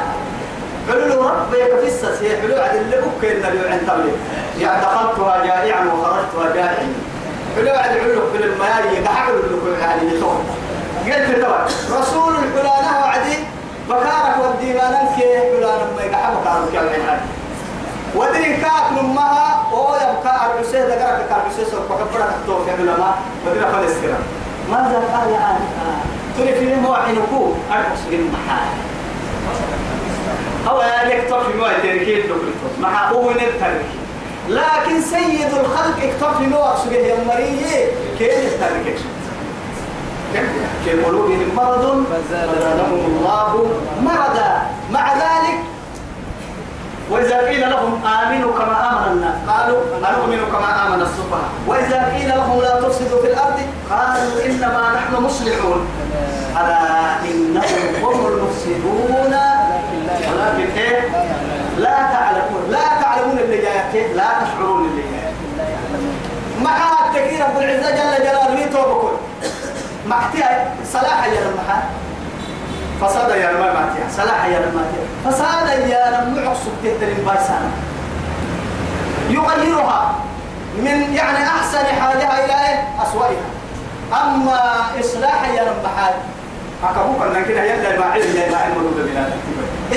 علول 0.90 1.26
رب 1.26 1.54
يكفيس 1.54 2.06
هي 2.06 2.42
علول 2.42 2.60
عدي 2.60 2.78
اللي 2.78 2.98
بكينا 2.98 3.48
اللي 3.48 3.70
عند 3.70 3.82
تبلي 3.88 4.12
يا 4.60 4.82
دخلتها 4.82 5.46
جائعا 5.46 5.86
وخرجتها 5.86 6.54
جائعا. 6.56 6.88
علول 7.58 7.70
عدي 7.70 8.00
علول 8.00 8.22
في 8.32 8.44
المياه 8.46 8.80
يقعد 8.80 9.30
اللي 9.30 9.80
يعني 9.82 10.16
يتوه 10.16 10.40
قلت 11.06 11.36
تبع 11.46 11.66
رسول 12.00 12.34
الحلانة 12.36 13.00
وعدي 13.06 13.38
بكارك 13.90 14.36
ودي 14.44 14.74
ما 14.74 14.90
ننكي 14.90 15.40
حلانة 15.40 15.88
ما 15.98 16.04
يقع 16.04 16.30
بكارك 16.30 16.74
يا 16.74 17.20
ودري 18.16 18.58
كاك 18.58 18.92
نمها 18.92 19.66
أو 19.74 19.96
يبقى 19.96 20.54
العسيه 20.54 20.82
دقرك 20.86 21.26
كالعسيه 21.30 21.64
سوف 21.72 21.86
كبرك 21.86 22.30
التوفي 22.42 22.72
علماء 22.72 23.18
بدنا 23.46 23.72
فلسطين. 23.72 24.16
ماذا 24.72 25.04
قال 25.14 25.34
آنفا 25.34 25.96
تري 26.38 26.54
في 26.56 26.76
موعينكو 26.76 27.54
أرقص 27.72 28.02
بالمحال 28.10 28.68
أو 30.70 30.82
يعني 30.82 31.20
اكتفي 31.20 31.58
ما 31.58 31.68
يتركي 31.72 32.16
الدكتور 32.22 32.50
مع 32.80 33.08
هو 33.10 33.30
من 33.30 33.36
الترك 33.36 33.86
لكن 34.50 35.02
سيد 35.02 35.54
الخلق 35.60 35.98
اكتفي 36.04 36.48
ما 36.48 36.58
أقصد 36.58 36.92
يا 36.92 37.16
مريي 37.28 37.88
كيف 38.20 38.54
الترك 38.54 38.96
في 40.86 41.04
قلوبهم 41.04 41.50
مرض 41.56 42.06
فزادهم 42.12 42.94
الله 43.06 43.68
مرضا. 44.02 44.62
مع 44.92 45.14
ذلك 45.14 45.60
وإذا 47.14 47.38
قيل 47.48 47.70
لهم 47.70 48.02
آمنوا 48.06 48.52
كما 48.60 48.90
آمن 48.90 49.12
الناس 49.12 49.36
قالوا 49.48 49.82
أنؤمن 50.10 50.38
كما 50.52 50.88
آمن 50.88 51.02
السفهاء 51.02 51.50
وإذا 51.68 52.14
قيل 52.16 52.30
لهم 52.30 52.62
لا 52.62 52.82
تفسدوا 52.82 53.22
في 53.22 53.28
الأرض 53.28 53.60
قالوا 53.90 54.46
إنما 54.46 54.84
نحن 54.96 55.24
مصلحون. 55.24 55.88
ألا 56.62 57.20
إنهم 57.32 58.04
هم 58.04 58.28
المفسدون. 58.28 59.34
ولكن 60.30 60.72
إيه؟ 60.78 61.02
لا 61.78 61.98
تعلمون 62.14 62.64
لا 62.70 63.02
تعلمون 63.02 63.38
اللي 63.40 63.58
جايك 63.58 64.12
لا 64.16 64.24
تشعرون 64.44 64.86
اللي 64.90 65.02
جايك 65.02 65.34
مع 66.64 66.78
التكير 67.08 67.44
رب 67.46 67.58
العزة 67.62 67.92
جل 67.92 68.24
جلاله 68.24 68.66
توبكم 68.74 69.18
معتيا 70.08 70.74
صلاح 70.94 71.26
يا 71.26 71.40
المحا 71.40 71.84
فساد 73.08 73.30
يا 73.30 73.52
لما 73.52 73.74
معتيا 73.74 74.08
صلاح 74.18 74.46
يا 74.46 74.60
لما 74.60 74.84
فساد 75.26 75.90
يا 75.90 76.10
لما 76.22 76.50
عقصب 76.50 76.72
تهترين 76.84 77.26
بايسانا 77.26 77.70
يغيرها 79.30 80.16
من 80.78 81.14
يعني 81.14 81.48
أحسن 81.48 81.86
حالها 82.02 82.46
إلى 82.46 82.54
إيه؟ 82.70 82.88
أسوأها. 83.04 83.46
أما 84.24 84.60
إصلاح 85.00 85.50
يا 85.56 85.62
لما 85.62 85.90
حال 85.98 86.14
أكبوك 86.84 87.22
أن 87.22 87.46
كده 87.46 87.64
يلا 87.64 88.00
ما 88.00 88.06
علم 88.06 88.36
يلا 88.36 88.58
علم 88.58 88.78
ولود 88.78 89.10
بلاد 89.12 89.34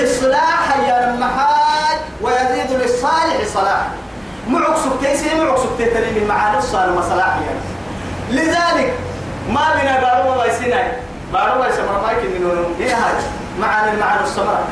إصلاح 0.07 0.77
يا 0.87 1.05
لما 1.15 1.25
حال 1.27 1.97
ويزيد 2.21 2.71
للصالح 2.81 3.37
صلاح. 3.53 3.87
معقصب 4.49 4.91
تيسي 5.01 5.35
معقصب 5.35 5.69
تهترين 5.79 6.13
من 6.21 6.27
معاني 6.27 6.57
الصالح 6.57 6.97
وصلاح 6.97 7.27
يعني. 7.27 7.59
لذلك 8.31 8.93
ما 9.49 9.61
بنا 9.81 9.99
بارو 10.01 10.37
ما 10.37 10.45
يسينا 10.45 10.77
بارو 11.33 11.59
ما 11.59 11.67
يسمى 11.67 11.85
ما 12.03 12.11
يمكن 12.11 12.41
منه. 12.41 12.69
هي 12.79 12.91
هاي؟ 12.91 13.13
معنا 13.61 13.93
المعنى 13.93 14.23
السمراء. 14.23 14.67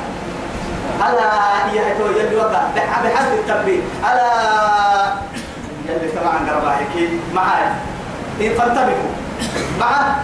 ألا 1.00 1.72
هي 1.72 1.80
هتو 1.80 2.06
يلي 2.20 2.36
وقع. 2.36 2.62
بحد 2.76 3.32
التبريد 3.32 3.84
ألا 4.04 5.14
يلي 5.90 6.08
كما 6.12 6.30
عن 6.30 6.50
قربائك 6.50 7.10
معاي. 7.34 7.68
إن 8.42 8.54
فانتبهوا. 8.58 9.12
معه 9.80 10.16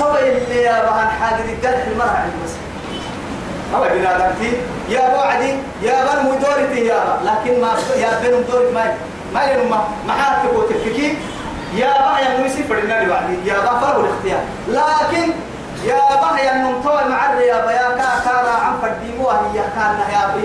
هو 0.00 0.16
اللي 0.16 0.62
يا 0.62 0.82
بهان 0.82 1.08
حاجة 1.08 1.44
الجرح 1.44 1.86
المرأة 1.86 2.26
بس. 2.44 2.52
هو 3.74 3.82
بنا 3.82 4.18
دمتي 4.18 4.56
يا 4.88 5.16
بعدي 5.16 5.54
يا 5.82 6.04
بن 6.04 6.30
مدورتي 6.30 6.86
يا 6.86 7.20
لكن 7.24 7.60
ما 7.60 7.72
يا 7.96 8.20
بن 8.22 8.40
مدورت 8.40 8.74
ما 8.74 8.94
ما 9.34 9.44
ينما 9.44 9.84
محاتك 10.08 10.52
وتفكيك 10.54 11.16
يا 11.74 11.86
با 11.86 12.18
يا 12.18 12.40
نوسي 12.40 12.62
فرنا 12.62 13.02
لي 13.02 13.06
بعدي. 13.06 13.36
يا 13.44 13.60
با 13.60 13.80
فرق 13.80 13.98
الاختيار. 13.98 14.40
لكن 14.68 15.32
يا 15.84 16.00
با 16.22 16.38
يا 16.40 16.52
نمتوى 16.54 17.04
مع 17.08 17.40
يا 17.40 17.64
با 17.64 17.72
يا 17.72 17.88
كا 17.98 18.08
كارا 18.24 18.54
عم 18.64 18.74
فديمو 18.82 19.30
هي 19.30 19.60
كان 19.76 19.96
يا 20.12 20.22
بي. 20.34 20.44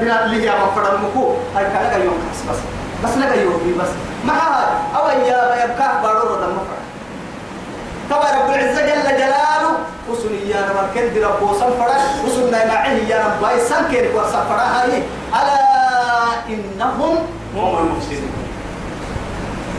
بنا 0.00 0.24
اللي 0.24 0.44
يا 0.46 0.52
با 0.52 0.66
فرق 0.74 1.00
مكو 1.00 1.34
هاي 1.56 1.64
كان 1.64 2.02
يوم 2.04 2.18
بس 2.32 2.40
بس 2.50 2.58
بس 3.04 3.18
لك 3.18 3.36
يوم 3.36 3.78
بس. 3.80 3.88
مع 4.24 4.34
أو 4.96 5.08
يا 5.08 5.48
با 5.48 5.56
يبكى 5.64 5.88
بارو 6.02 6.34
دم 6.34 6.56
فرق. 6.68 6.84
طبعا 8.10 8.30
رب 8.42 8.50
العزة 8.50 8.80
جل 8.86 9.02
جلاله 9.16 9.70
وسني 10.10 10.50
يا 10.50 10.60
رب 10.70 10.88
كن 10.94 11.12
دي 11.14 11.24
رب 11.24 11.42
وسن 11.42 11.70
فرق 11.78 12.00
وسننا 12.24 12.64
معه 12.64 12.86
يا 13.08 13.24
رب 13.26 13.40
باي 13.42 13.60
سن 13.60 13.88
كير 13.90 14.16
وسن 14.16 14.44
فرق 14.48 14.66
هاي. 14.76 15.02
ألا 15.32 15.60
إنهم 16.48 17.18
هم 17.56 17.78
المفسدون. 17.78 18.32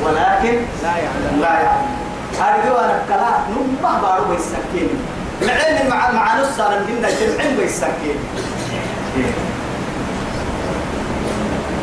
ولكن 0.04 0.56
لا 0.84 0.90
يعلم 0.98 1.40
لا 1.42 1.54
يعلم 2.39 2.62
هذه 2.63 2.86
أنا 2.86 3.01
كلا 3.08 3.32
نمه 3.50 4.01
بارو 4.01 4.25
بيسكين 4.25 4.89
العلم 5.42 5.89
مع 5.89 6.12
مع 6.12 6.42
نص 6.42 6.60
أنا 6.60 6.80
مهنا 6.80 7.10
جمعين 7.10 7.58
بيسكين 7.58 8.18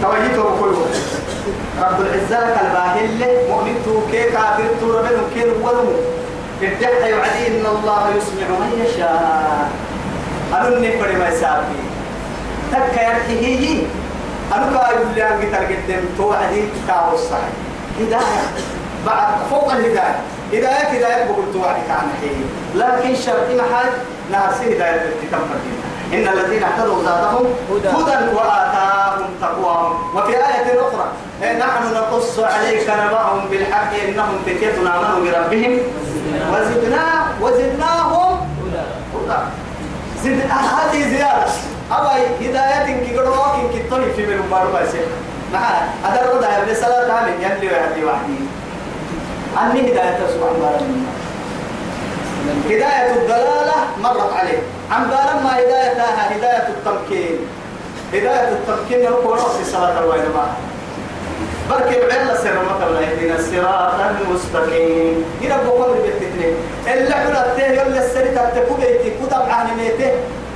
توجيته 0.03 0.43
بكل 0.43 0.75
رب 1.81 2.01
العزة 2.01 2.55
كالباهل 2.55 3.49
مؤمن 3.49 3.83
تو 3.85 4.01
كي 4.13 4.23
كافر 4.23 4.65
تو 4.81 4.99
ربنا 4.99 5.23
كي 5.35 5.45
ولو 5.63 5.93
الدحى 6.63 7.11
يعدي 7.11 7.47
إن 7.47 7.67
الله 7.67 8.11
يسمع 8.17 8.49
من 8.61 8.85
يشاء. 8.87 9.71
أنني 10.55 10.99
فري 10.99 11.17
ما 11.17 11.29
يسابي. 11.29 11.83
تك 12.73 12.95
يرحيه 12.95 13.83
أنا 14.55 14.79
قايل 14.79 14.99
لي 15.15 15.29
أن 15.29 15.35
قتل 15.35 15.67
قدام 15.67 16.05
توعدي 16.19 16.63
كتاب 16.85 17.15
الصحيح. 17.15 17.55
هداية. 18.01 18.47
بعد 19.07 19.29
فوق 19.51 19.73
الهداية 19.73 20.17
هداية 20.53 20.87
هداية 20.99 21.25
بقول 21.25 21.45
توعدك 21.53 21.91
عن 21.91 22.09
حين. 22.21 22.45
لكن 22.75 23.23
شرط 23.23 23.49
محل 23.51 23.91
ناسي 24.31 24.77
هداية 24.77 25.01
تتم 25.01 25.39
إن 26.13 26.29
الذين 26.29 26.63
اهتدوا 26.63 27.03
زادهم 27.03 27.47
هدى. 27.71 27.89
وآتاهم 28.37 29.27
تقواهم. 29.41 30.17
وفي 30.17 30.37
آية 30.37 30.81
أخرى 30.81 31.07
إيه، 31.43 31.59
نحن 31.59 31.95
نقص 31.95 32.39
عليك 32.39 32.91
نبأهم 32.91 33.49
بالحق 33.51 33.93
إنهم 34.09 34.39
فتية 34.47 34.75
آمنوا 34.81 35.21
بربهم. 35.25 35.79
وزدنا 36.53 37.27
وزدناهم 37.41 38.39
هدى. 39.15 39.39
زد 40.25 40.41
هذه 40.51 41.11
زيادة. 41.11 41.53
أبي 41.93 42.49
هداية 42.49 43.05
كي 43.05 43.19
قدروك 43.19 43.71
كي 43.73 44.13
في 44.17 44.27
من 44.27 44.33
المبارو 44.33 44.73
بس 44.73 44.89
نعم 45.53 45.83
هذا 46.05 46.25
الرد 46.25 46.69
يا 46.69 46.75
صلاة 46.75 47.13
عامل 47.13 47.33
يلي 47.33 47.67
ويهدي 47.67 48.05
وحدي 48.05 48.39
عني 49.57 49.81
هداية 49.81 50.19
سبحان 50.35 50.55
الله 50.55 50.81
هداية 52.67 53.15
الضلالة 53.15 53.75
مرت 54.03 54.33
عليه. 54.33 54.59
عن 54.91 55.03
ما 55.45 55.59
هدايتها؟ 55.59 56.37
هداية 56.37 56.69
التمكين. 56.69 57.39
هداية 58.13 58.49
التمكين 58.49 59.07
هو 59.07 59.35
رأس 59.35 59.61
الصلاة 59.61 59.99
الوالدة 59.99 60.29
بركي 61.71 62.01
بعلا 62.01 62.37
سر 62.37 62.59
مثلا 62.65 62.99
اهدنا 62.99 63.35
الصراط 63.39 63.95
المستقيم. 64.21 65.25
إلى 65.43 65.57
بقول 65.67 65.99
بيتتني 65.99 66.53
اللي 66.95 67.15
حنا 67.15 67.47
التيه 67.47 67.65
يلا 67.65 68.07
السريت 68.07 68.39
التكوبيتي 68.39 69.11
كتب 69.11 69.43
عن 69.49 69.67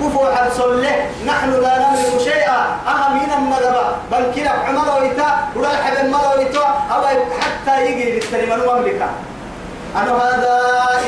ميته 0.00 0.09
كفو 0.11 0.26
عن 0.26 0.50
صلة 0.50 1.07
نحن 1.26 1.50
لا 1.50 1.79
نملك 1.79 2.21
شيئا. 2.25 2.67
أهمين 2.87 3.31
المغبا 3.38 3.97
بل 4.12 4.33
كلا 4.35 4.50
عمر 4.50 5.00
ويتا 5.00 5.49
ولا 5.57 5.69
حد 5.69 5.97
المر 6.05 6.37
ويتا. 6.38 6.67
أو 6.95 7.03
حتى 7.41 7.87
يجي 7.87 8.12
للسلم 8.12 8.53
المملكة 8.53 9.09
أنا 9.97 10.12
هذا 10.12 10.55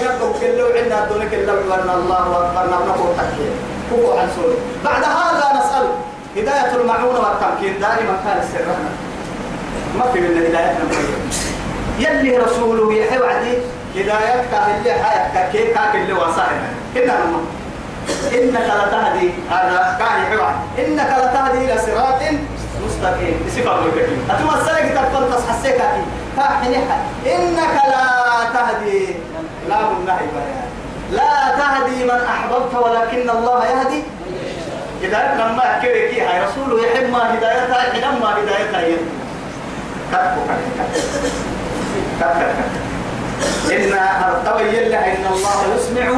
ينبغ 0.02 0.38
كله 0.40 0.66
عندنا 0.76 1.06
دون 1.08 1.28
كله 1.30 1.52
وأن 1.68 1.90
الله 1.90 2.24
أكبر. 2.36 2.64
نبنه 2.66 3.14
تكيه 3.18 3.52
كفو 3.90 4.18
عن 4.18 4.28
صلة 4.36 4.56
بعد 4.84 5.04
هذا 5.04 5.46
نسأل 5.58 5.86
هداية 6.36 6.74
المعونة 6.76 7.20
والتمكين. 7.20 7.80
دائما 7.80 8.14
كان 8.24 8.48
سرنا 8.52 8.90
ما 9.98 10.12
في 10.12 10.20
من 10.20 10.36
هدايتنا 10.36 10.84
يلي 11.98 12.36
رسوله 12.36 12.94
يحيى 12.94 13.18
وعدي 13.18 13.54
هدايتك 13.96 14.52
اللي 14.52 14.92
حياتك 14.92 15.52
كي 15.52 15.66
كاك 15.74 15.94
اللي 15.94 16.12
وصائنا 16.12 16.68
كنا 16.94 17.14
نما 17.24 17.40
إنك 18.32 18.66
لتهدي 18.80 19.30
هذا 19.50 19.96
كان 19.98 20.38
وعدي 20.38 20.86
إنك 20.86 21.10
لتهدي 21.22 21.58
إلى 21.64 21.76
صراط 21.80 22.22
مستقيم. 22.86 23.36
صفة 23.56 23.84
الكريم 23.84 24.28
أتما 24.30 24.54
السلك 24.60 24.86
تقبل 24.94 25.32
فاحني 26.36 26.76
إنك 27.26 27.74
لا 27.92 28.04
تهدي. 28.54 29.06
لا 29.68 29.80
من 29.80 30.06
نهي 30.06 30.26
لا 31.12 31.32
تهدي 31.58 32.04
من 32.04 32.20
أحببت 32.34 32.74
ولكن 32.74 33.30
الله 33.30 33.64
يهدي. 33.66 34.02
هداية 35.02 35.34
لما 35.34 35.78
كيري 35.82 36.20
هاي 36.20 36.44
رسوله 36.44 36.86
يحب 36.86 37.10
ما 37.10 37.34
هدايتها 37.34 37.92
حين 37.92 38.04
ما 38.20 38.28
هدايتها 38.38 38.80
يهدي. 38.80 39.18
إن 43.72 43.94
تبين 44.44 44.88
له 44.88 44.98
إن 44.98 45.24
الله 45.32 45.58
يسمع 45.76 46.08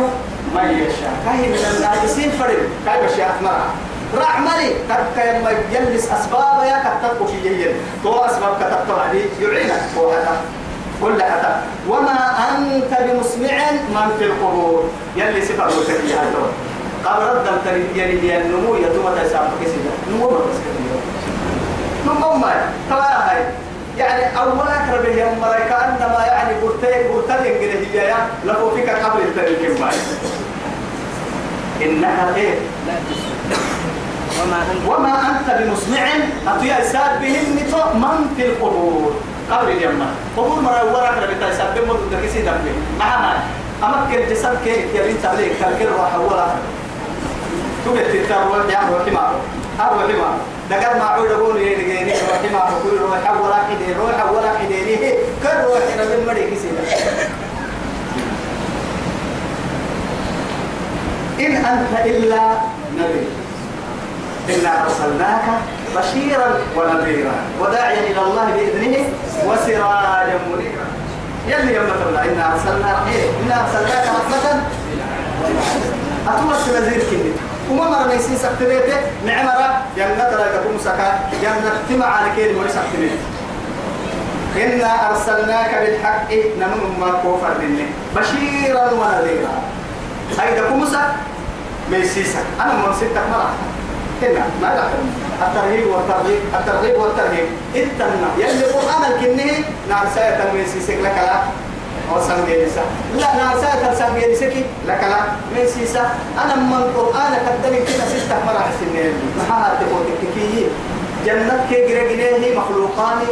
من 0.55 0.71
يشاء 0.71 1.15
كاي 1.25 1.49
من 1.49 1.65
الناجسين 1.77 2.31
فرد 2.31 2.59
كاي 2.87 3.07
بشيء 3.07 3.27
أثمرها 3.27 3.71
رعملي 4.19 4.75
تبقى 4.89 5.37
يما 5.37 5.51
يلبس 5.73 6.09
أسباب 6.11 6.63
يا 6.65 6.85
كتبوا 6.85 7.27
في 7.27 7.49
يين 7.49 7.75
تو 8.03 8.19
أسباب 8.19 8.57
كتبت 8.61 8.99
عليه 8.99 9.25
يعينك. 9.41 9.83
هو 9.99 10.11
هذا. 10.11 10.41
كل 11.03 11.23
هذا. 11.23 11.63
وما 11.89 12.19
أنت 12.51 12.91
بمسمع 13.01 13.71
من 13.95 14.17
في 14.19 14.25
القبور. 14.25 14.91
يلي 15.17 15.43
سفر 15.43 15.69
وتكيها 15.69 16.25
قبل 17.05 17.27
ردم 17.27 17.57
تريد 17.65 17.97
يلي 17.97 18.39
النمو 18.39 18.75
يتوم 18.75 19.15
تسامح 19.25 19.51
كسيدا 19.61 19.93
نمو 20.11 20.29
بس 20.29 20.57
كثير 20.65 21.01
نمو 22.07 22.35
ما 22.35 22.53
تبقى 22.91 23.31
هاي. 23.31 23.45
يعني 24.01 24.39
أولا 24.39 24.63
أقرب 24.63 25.07
هي 25.07 25.25
ملاك 25.25 25.73
أنما 25.73 26.25
يعني 26.27 26.55
برتين 26.63 27.13
برتين 27.13 27.61
كده 27.61 27.73
هي 27.73 28.09
يا 28.09 28.17
لو 28.45 28.71
فيك 28.71 28.91
قبل 28.91 29.21
التاريخ 29.23 29.81
ما 29.81 29.91
إنها 31.83 32.37
إيه؟ 32.37 32.55
وما 34.43 34.57
أنت؟ 34.57 34.89
وما 34.89 35.15
أنت 35.31 35.63
بمسمع 35.63 36.07
أطيع 36.47 36.85
ساد 36.85 37.21
بهم 37.21 37.57
من 37.95 38.35
في 38.37 38.47
القبور. 38.47 39.13
قبل 39.51 39.71
اليمن 39.71 40.07
قبور 40.37 40.61
مرة 40.61 40.85
ورا 40.95 41.05
أقرب 41.09 41.41
تاي 41.41 41.53
ساد 41.53 41.75
بهم 41.75 41.97
مدة 42.07 42.21
كيسي 42.21 42.43
دم 42.43 42.53
معها 42.99 43.43
أما 43.83 44.07
كل 44.13 44.35
جسد 44.35 44.59
كيف 44.65 44.95
يا 44.95 45.07
بنت 45.07 45.27
عليك؟ 45.27 45.53
كل 45.59 45.79
كل 45.85 45.93
راح 45.93 46.15
ولا 46.15 46.47
تقول 47.85 47.99
تتروى 47.99 48.73
يا 48.73 48.81
روحي 48.91 49.11
ما 49.81 49.87
روحي 49.93 50.13
ما 50.13 50.39
دقر 50.71 50.99
ما 50.99 51.05
عود 51.05 51.31
أقول 51.31 51.57
يجيني 51.57 52.13
روحي 52.13 52.49
ما 52.53 52.59
أقول 52.59 53.01
روح 53.01 53.31
ولا 53.41 53.59
كده 53.69 53.99
روح 53.99 54.31
ولا 54.33 54.53
كده 54.61 55.11
كل 55.43 55.65
روح 55.65 55.83
من 55.99 56.25
مريك 56.27 56.59
سيدا 56.59 56.85
إن 61.41 61.57
أنت 61.57 62.07
إلا 62.07 62.53
نبي. 62.97 63.27
إنا 64.55 64.85
أرسلناك 64.85 65.45
بشيرا 65.97 66.59
ونذيرا 66.77 67.33
وداعيا 67.61 68.01
إلى 68.11 68.21
الله 68.21 68.45
بإذنه 68.45 69.05
وسراجا 69.47 70.39
منيرا. 70.49 70.87
يلي 71.49 71.75
يوم 71.75 71.85
مثلا 71.85 72.25
إنا 72.25 72.53
أرسلنا 72.53 73.07
إيه 73.09 73.31
إنا 73.47 73.63
أرسلناك 73.65 74.05
رحمة. 74.05 74.63
أتوسل 76.29 77.01
كني 77.11 77.30
وما 77.71 77.91
مرة 77.91 78.07
ميسين 78.07 78.37
سكتبيته 78.37 78.97
معمرة 79.27 79.83
جنة 79.97 80.31
لا 80.39 80.57
تكون 80.57 80.79
سكا 80.85 81.19
جنة 81.43 81.73
تمع 81.89 82.07
على 82.07 82.27
كيد 82.37 82.57
وليس 82.57 82.73
سكتبيته 82.73 83.23
إنا 84.57 85.11
أرسلناك 85.11 85.75
بالحق 85.75 86.33
نمن 86.33 86.97
ما 87.01 87.11
كوفر 87.23 87.55
مني. 87.59 87.87
بشيرا 88.17 88.91
ونذيرا. 88.91 89.55
هيدا 90.41 90.71
كمسا 90.71 91.03
ميسيسا. 91.91 92.39
أنا 92.61 92.73
من 92.73 92.95
ستة 92.97 93.21
مرة 93.31 93.51
هنا 94.23 94.45
ما 94.63 94.67
لا. 94.67 94.85
الترهيب 95.47 95.87
والترغيب 95.87 96.41
الترغيب 96.55 96.97
والترهيب. 97.01 97.47
إتنا 97.77 98.29
يلي 98.39 98.65
قرآن 98.65 99.13
الكنه 99.13 99.65
نعم 99.89 100.07
ساية 100.15 100.53
ميسيسك 100.55 100.99
لك 101.03 101.17
لا. 101.27 101.41
وسام 102.17 102.45
جيسا 102.49 102.81
لا 103.17 103.37
نعم 103.37 103.55
ساية 103.61 103.95
سام 103.95 104.19
جيسك 104.19 104.55
لك 104.89 105.01
لا. 105.05 105.21
ميسيسا 105.57 106.11
أنا 106.45 106.55
من 106.55 106.75
القرآن 106.75 107.33
قدني 107.47 107.79
كنا 107.79 108.05
ستة 108.15 108.37
مرة 108.47 108.65
سنين 108.81 109.13
محاها 109.39 109.75
تقول 109.81 110.05
تكيي 110.23 110.67
جنة 111.27 111.67
كي 111.71 111.75
جرى 111.89 112.17
جريه 112.17 112.59
مخلوقاني. 112.59 113.31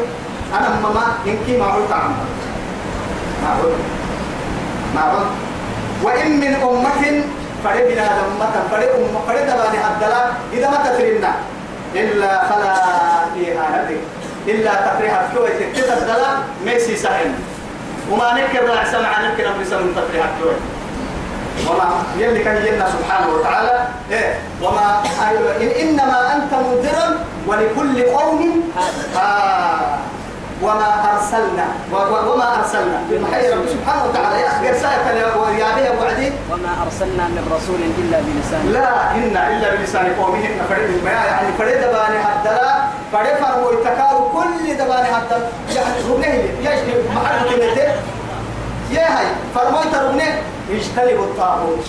أنا 0.59 0.69
ماما 0.83 1.05
إنكي 1.27 1.57
معروف 1.61 1.93
عمر 1.93 2.25
معروف 3.45 3.73
معروف 4.95 5.27
وإن 6.03 6.41
من 6.41 6.55
أمة 6.55 7.23
فرد 7.65 7.83
بنا 7.93 8.07
أمة 8.27 8.55
فرد 8.71 8.89
أمة 8.97 9.21
فرد 9.29 9.47
بني 9.47 9.79
الدلا 9.95 10.23
إذا 10.53 10.71
ما 10.71 10.77
تترنا 10.77 11.33
إلا 11.95 12.49
خلا 12.49 12.75
فيها 13.35 13.65
هذه. 13.75 13.97
إلا 14.49 14.71
تفريها 14.75 15.29
كوي 15.37 15.49
تكتب 15.49 15.93
الدلا 15.99 16.31
ميسي 16.67 16.97
سهل 16.97 17.31
وما 18.11 18.33
نكر 18.35 18.67
لا 18.67 18.85
سمع 18.93 19.21
نكر 19.29 19.49
أمر 19.49 19.65
سمع 19.65 19.81
تفريها 19.97 20.31
كوي 20.43 20.53
وما 21.71 21.89
يلي 22.19 22.45
كان 22.45 22.67
يلنا 22.67 22.87
سبحانه 22.89 23.29
وتعالى 23.35 23.87
إيه 24.11 24.35
وما 24.63 25.03
إن 25.61 25.69
إنما 25.69 26.37
أنت 26.37 26.53
منذر 26.55 27.17
ولكل 27.47 28.03
قوم 28.03 28.63
آه 29.17 29.99
وما 30.63 30.91
أرسلنا 31.15 31.67
وما 31.93 32.59
أرسلنا. 32.59 32.99
رب 33.55 33.67
سبحانه 33.69 34.05
وتعالى. 34.05 34.41
يا 34.43 34.49
أخي 34.49 34.71
رسالة 34.71 35.11
يا 35.59 35.73
أبي 35.73 35.89
أبو 35.89 36.03
عدي. 36.05 36.33
وما 36.51 36.73
أرسلنا 36.87 37.25
من 37.35 37.43
رسول 37.57 37.81
إلا 37.99 38.19
بلسان 38.27 38.73
لا 38.73 39.11
إن 39.15 39.37
إلا 39.37 39.75
بلسان 39.75 40.07
قومه 40.19 40.39
إن 40.39 40.61
فريد 40.71 41.05
ما 41.05 41.11
يعني 41.11 41.49
فريد 41.59 41.81
باني 41.81 42.19
الدلاء 43.13 43.41
فرفر 43.41 43.65
ويتكار 43.69 44.31
كل 44.35 44.75
دبان 44.75 45.05
حتى 45.05 45.41
يعني 45.75 45.95
ربنه 46.11 46.35
يشتي 46.61 46.93
محل 47.17 47.49
كلمته 47.51 47.93
يا 48.91 49.19
هاي 49.19 49.27
فرميت 49.55 49.95
ربنه 49.95 50.43
يجتنب 50.71 51.21
الطاغوت. 51.21 51.85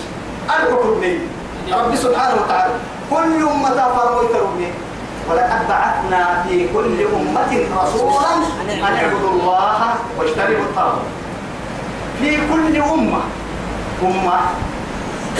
الحكم 0.46 1.02
رب 1.72 1.94
سبحانه 1.94 2.34
وتعالى 2.42 2.72
كل 3.10 3.42
أمة 3.48 3.94
فرميت 3.96 4.36
ربنه 4.36 4.70
ولقد 5.30 5.68
بعثنا 5.68 6.44
في 6.48 6.68
كل 6.74 7.06
أمة 7.14 7.64
رسولا 7.82 8.34
أن 8.70 8.82
اعبدوا 8.82 9.30
الله 9.30 9.94
واجتنبوا 10.18 10.64
الطاغوت. 10.64 11.02
في 12.20 12.36
كل 12.36 12.76
أمة 12.76 13.20
أمة 14.02 14.40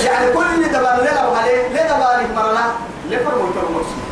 يعني 0.05 0.33
كل 0.33 0.69
دبان 0.69 1.07
عليه 1.37 1.69
لدبان 1.69 2.35
مرنا 2.37 2.65
لفرموا 3.11 3.47
المرسل 3.69 4.10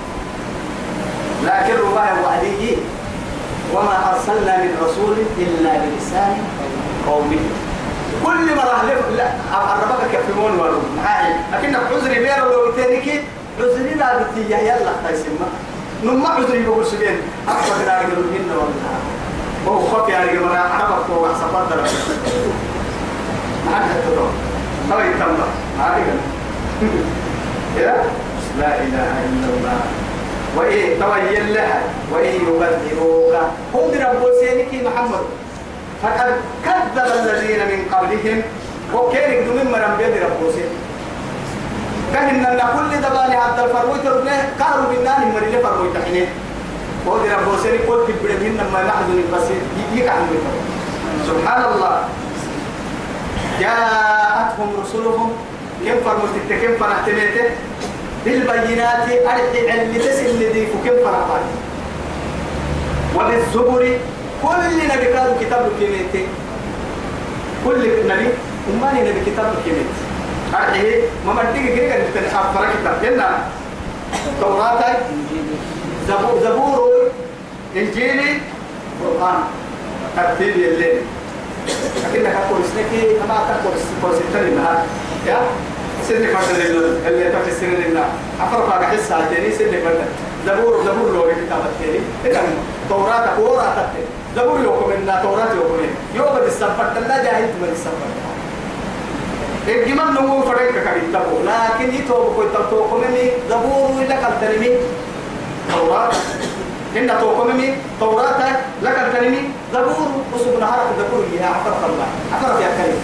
لكن 1.44 1.74
رباه 1.74 2.22
وعديه 2.24 2.76
وما 3.74 4.12
أرسلنا 4.12 4.56
من 4.56 4.70
رسول 4.82 5.16
إلا 5.38 5.72
بلسان 5.78 6.36
قومه. 7.06 7.44
كل 8.24 8.56
مرة 8.56 8.82
لا 9.16 9.28
أقربك 9.52 10.10
كفمون 10.12 10.60
ورم 10.60 10.82
معي 11.04 11.32
لكن 11.52 11.76
عذري 11.76 12.18
بير 12.18 12.36
لو 12.36 12.72
تانيك 12.76 13.24
عذري 13.60 13.94
لا 13.94 14.22
بتيجي 14.22 14.54
يلا 14.54 14.92
تسمع 15.08 15.48
نما 16.04 16.28
عذري 16.28 16.62
بقول 16.66 16.86
سجين. 16.86 17.18
أكبر 17.48 17.84
لا 17.86 18.00
يقدر 18.00 18.22
منا 18.32 18.54
والله. 18.56 18.94
هو 19.68 19.80
خف 19.86 20.08
يعني 20.08 20.28
كمان 20.28 20.56
عرفت 20.56 21.10
هو 21.10 21.34
سفر 21.34 21.64
درا 21.70 21.82
ما 23.66 23.76
حد 23.76 23.90
تدور 24.06 24.30
هو 24.92 24.98
يتمنى 24.98 25.48
ما 25.78 25.96
يا؟ 27.76 27.96
لا 28.58 28.82
إله 28.82 29.12
إلا 29.28 29.48
الله. 29.56 29.80
وإيه 30.58 30.98
توين 31.00 31.54
لها 31.54 31.80
وإيه 32.12 32.34
يبدلوك 32.34 33.34
هم 33.74 33.90
ربو 34.06 34.26
سينك 34.40 34.70
محمد. 34.86 35.24
فقد 36.02 36.32
كذب 36.64 37.06
الذين 37.14 37.60
من 37.70 37.80
قبلهم. 37.94 38.42
وكان 38.94 39.32
يقدم 39.32 39.56
من 39.56 39.70
مرم 39.72 39.96
بيد 39.98 40.22
ربو 40.22 40.50
سين 40.50 40.70
كهن 42.14 42.46
أن 42.46 42.60
كل 42.74 42.90
دباني 43.04 43.36
عبد 43.36 43.58
الفروي 43.58 43.98
تربنا 44.04 44.36
كهرو 44.58 44.88
بالنان 44.90 45.32
مري 45.34 45.48
لفروي 45.52 45.88
تحنين 45.94 46.28
ودي 47.06 47.28
ربو 47.28 47.52
سين 47.62 47.78
كل 47.88 48.00
كبر 48.08 48.32
من 48.40 48.56
ما 48.72 48.80
نحن 48.88 49.24
بس 49.32 49.46
يقع 49.94 50.14
سبحان 51.28 51.62
الله. 51.72 51.94
جاءتهم 53.60 54.68
رسلهم. 54.82 55.32
كم 55.84 55.98
فرمت 56.04 56.34
كم 56.48 56.72
فرحتميته 56.80 57.44
بالبينات 58.24 59.08
أرحي 59.26 59.82
اللي 59.82 59.98
تسل 59.98 60.52
ديك 60.52 60.68
كم 60.84 60.96
فرحت 61.04 61.42
وبالزبر 63.16 63.98
كل 64.42 64.76
نبي 64.88 65.04
كان 65.12 65.36
كتاب 65.40 65.70
كيميتي 65.80 66.26
كل 67.64 67.78
نبي 68.08 68.28
أماني 68.74 69.00
نبي 69.10 69.20
كتاب 69.30 69.54
كيميت 69.64 69.86
أرحي 70.54 71.00
ما 71.26 71.32
بدي 71.32 71.66
كده 71.68 71.86
كده 71.86 72.04
تنحف 72.14 72.58
فرق 72.58 72.68
كتاب 72.80 73.02
جنة 73.02 73.28
توراة 74.40 74.96
زبور 76.42 77.10
إنجيلي 77.76 78.40
قرآن 79.04 79.38
ترتيب 80.16 80.54
الليل 80.56 81.00
لكنك 82.14 82.34
أقول 82.34 82.60
سنكي 82.74 83.20
أما 83.24 83.58
تقول 83.62 84.14
سنكي 84.32 84.50
لها 84.56 84.84
يا 86.10 86.14
سنة 86.18 86.38
فرد 86.38 86.60
اللي 87.06 87.30
تفسر 87.30 87.48
السنة 87.48 87.86
لله؟ 87.88 88.04
أفرق 88.40 88.72
على 88.72 88.86
حسها 88.86 89.28
تاني 89.30 89.52
سنة 89.52 89.80
فرد. 89.84 90.00
زبور 90.46 90.84
زبور 90.84 91.12
لو 91.12 91.22
كتاب 91.22 91.60
التاني. 91.66 92.00
إذا 92.24 92.42
توراة 92.88 93.36
توراة 93.36 93.86
زبور 94.36 94.60
يوكم 94.60 94.90
إن 94.92 95.22
توراة 95.22 95.52
يوكم 95.54 95.80
يوم 96.14 96.36
السفر 96.46 97.00
لا 97.08 97.24
جاهل 97.24 97.42
من 97.42 97.68
السفر 97.72 98.08
الجمال 99.68 100.14
نمو 100.14 100.42
فرق 100.42 100.70
كبير 100.70 101.02
تبو 101.12 101.36
لكن 101.44 101.94
يتوب 101.94 102.34
كوي 102.36 102.46
تبتوكم 102.54 103.02
إني 103.08 103.30
زبور 103.50 104.02
إلا 104.02 104.16
كالتنمي 104.16 104.70
توراة 105.72 106.10
إن 106.96 107.10
توكمني 107.20 107.74
توراة 108.00 108.56
لك 108.82 108.98
الكلمة 108.98 109.42
زبور 109.72 110.08
وسبنا 110.34 110.66
هرق 110.66 110.88
زبور 110.98 111.24
يا 111.40 111.46
عفرت 111.46 111.82
الله. 111.90 112.06
عفرت 112.32 112.60
يا 112.62 112.70
كريم. 112.78 113.00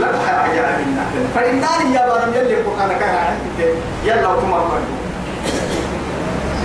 لا 0.00 0.06
حاجة 0.06 0.62
منا 0.78 1.04
فإنني 1.34 1.94
يا 1.94 2.06
بارم 2.08 2.34
يلي 2.34 2.60
القرآن 2.60 2.88
كان 3.00 3.14
عندك. 3.14 3.74
يلا 4.04 4.28
وتمر 4.28 4.78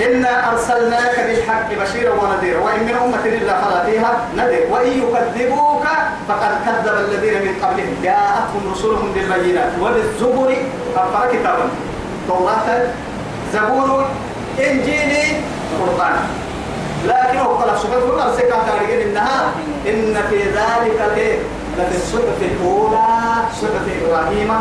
إنا 0.06 0.52
أرسلناك 0.52 1.16
بالحق 1.28 1.70
بشيرا 1.82 2.14
ونذيرا. 2.14 2.60
وإن 2.60 2.84
من 2.84 2.96
أمة 3.04 3.26
إلا 3.26 3.62
خلا 3.62 3.86
فيها 3.86 4.12
نذير. 4.38 4.68
وإن 4.72 4.92
يكذبوك 4.92 5.86
فقد 6.28 6.52
كذب 6.66 6.96
الذين 6.98 7.34
من 7.34 7.54
قبلهم. 7.64 7.96
جاءتهم 8.04 8.72
رسلهم 8.72 9.12
بالبينات 9.14 9.72
وبالزبر 9.82 10.56
أفر 10.96 11.28
كتابا. 11.32 11.70
توراة 12.28 12.68
زبور 13.54 14.06
إنجيلي 14.60 15.26
قرآن. 15.80 16.16
لكن 17.08 17.38
هو 17.38 17.56
قال 17.56 17.80
سبحانه 17.80 18.06
وتعالى 18.06 19.04
إنها 19.04 19.52
إن 19.88 20.18
في 20.30 20.38
ذلك 20.44 21.02
الإيه 21.12 21.40
لفي 21.80 21.96
الصحف 21.96 22.40
الأولى 22.42 23.08
صحف 23.62 23.86
إبراهيم 24.02 24.52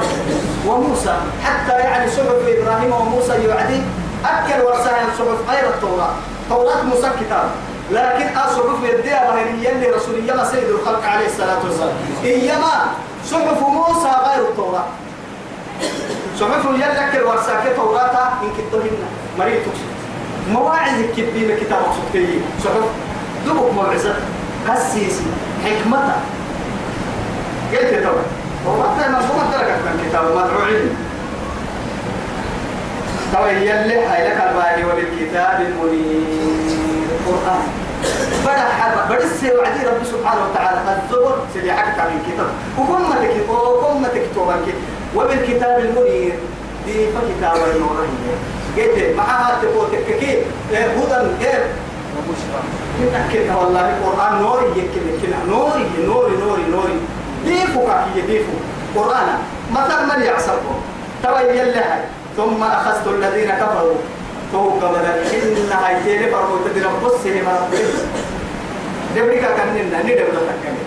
وموسى. 0.66 1.14
حتى 1.44 1.72
يعني 1.72 2.10
صحف 2.10 2.42
إبراهيم 2.46 2.92
وموسى 2.92 3.32
يعدي 3.32 3.80
أكل 4.24 4.62
ورسائل 4.66 5.06
صحف 5.18 5.50
غير 5.50 5.68
التوراة. 5.68 6.12
توراة 6.48 6.82
موسى 6.82 7.10
كتاب. 7.20 7.50
لكن 7.90 8.36
أصحف 8.36 8.78
يديها 8.84 9.30
بهنية 9.30 9.72
لرسولية 9.72 10.44
سيد 10.44 10.68
الخلق 10.68 11.04
عليه 11.04 11.26
الصلاة 11.26 11.58
والسلام. 11.64 11.96
إيما 12.24 12.74
صحف 13.30 13.62
موسى 13.62 14.10
غير 14.26 14.48
التوراة. 14.48 14.86
صحف 16.40 16.64
يلك 16.64 17.12
الورساكة 17.14 17.76
توراة 17.76 18.28
إن 18.42 18.50
كتبهن. 18.58 18.98
مريض 19.38 19.62
مواعظ 20.52 20.98
كبيرة 21.16 21.54
كتاب 21.60 21.82
صحفي 21.96 22.40
صحف 22.64 22.84
دبك 23.46 23.72
موعظة. 23.74 24.14
قسيسي 24.68 25.26
حكمتها. 25.64 26.16
قلت 27.72 28.02
تو 28.04 28.14
وقت 28.66 28.98
ما 29.08 29.18
هو 29.18 29.38
درجة 29.52 29.76
من 29.84 30.08
كتاب 30.08 30.24
مدعو 30.24 30.60
علم 30.66 30.96
تو 33.32 33.46
يلي 33.46 34.04
هاي 34.04 34.28
لك 34.28 34.38
الباري 34.48 34.84
وبالكتاب 34.84 35.60
المنير. 35.60 37.08
القرآن. 37.26 37.62
بدأ 38.44 38.68
حرب. 38.78 39.20
السي 39.20 39.50
وعدي 39.56 39.86
رب 39.86 40.04
سبحانه 40.04 40.40
وتعالى 40.50 40.80
الزبر 40.80 41.36
سيدي 41.54 41.72
حكت 41.72 41.98
من 42.00 42.20
كتاب. 42.26 42.50
وكم 42.78 43.12
تكتب 43.12 43.50
وكم 43.50 44.02
تكتب 44.02 44.74
وبالكتاب 45.16 45.78
المنير. 45.78 46.34
دي 46.86 47.06
فكتاب 47.06 47.56
النور 47.74 48.06
قلت 48.76 49.16
معها 49.16 49.58
تقول 49.62 49.86
تككي 49.92 50.42
هدى 50.72 51.18
غير 51.40 51.62
وبشرى. 52.16 52.60
كده 53.32 53.56
والله. 53.56 53.96
القرآن 53.96 54.42
نوري 54.42 54.64
يكلم 54.70 55.20
كده 55.22 55.36
نوري 55.48 55.86
نوري 56.06 56.36
نوري 56.36 56.62
نوري. 56.70 56.98
ديفو 57.44 57.86
كاكي 57.86 58.20
ديفو. 58.26 58.52
قرآن 58.96 59.28
مثل 59.72 60.00
من 60.10 60.22
يعصبه 60.22 60.74
تبين 61.22 61.64
لها 61.64 62.00
ثم 62.36 62.62
أخذت 62.62 63.06
الذين 63.06 63.50
كفروا. 63.50 63.94
توقع 64.52 64.90
بدل 64.90 65.18
إن 65.34 65.72
هايتين 65.72 66.32
فرموا 66.32 66.58
تدرى 66.64 66.90
بصه 67.04 67.34
مربيه 67.46 68.00
دبرك 69.16 69.44
كننا 69.56 70.02
ندبر 70.02 70.38
تكني 70.48 70.82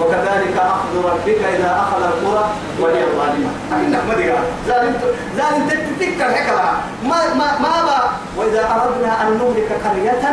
وكذلك 0.00 0.56
أخذ 0.56 0.94
ربك 1.04 1.40
إذا 1.56 1.70
أخذ 1.82 2.02
القرى 2.02 2.44
وهي 2.80 3.02
ظالمة 3.16 3.50
أنك 3.72 4.02
ما 4.08 4.14
دقا 4.14 5.58
تتذكر 5.68 6.24
هكذا 6.24 6.64
ما 7.04 7.34
ما 7.34 7.58
ما 7.58 7.74
با 7.86 8.00
وإذا 8.36 8.60
أردنا 8.60 9.22
أن 9.22 9.38
نهلك 9.38 9.70
قرية 9.84 10.24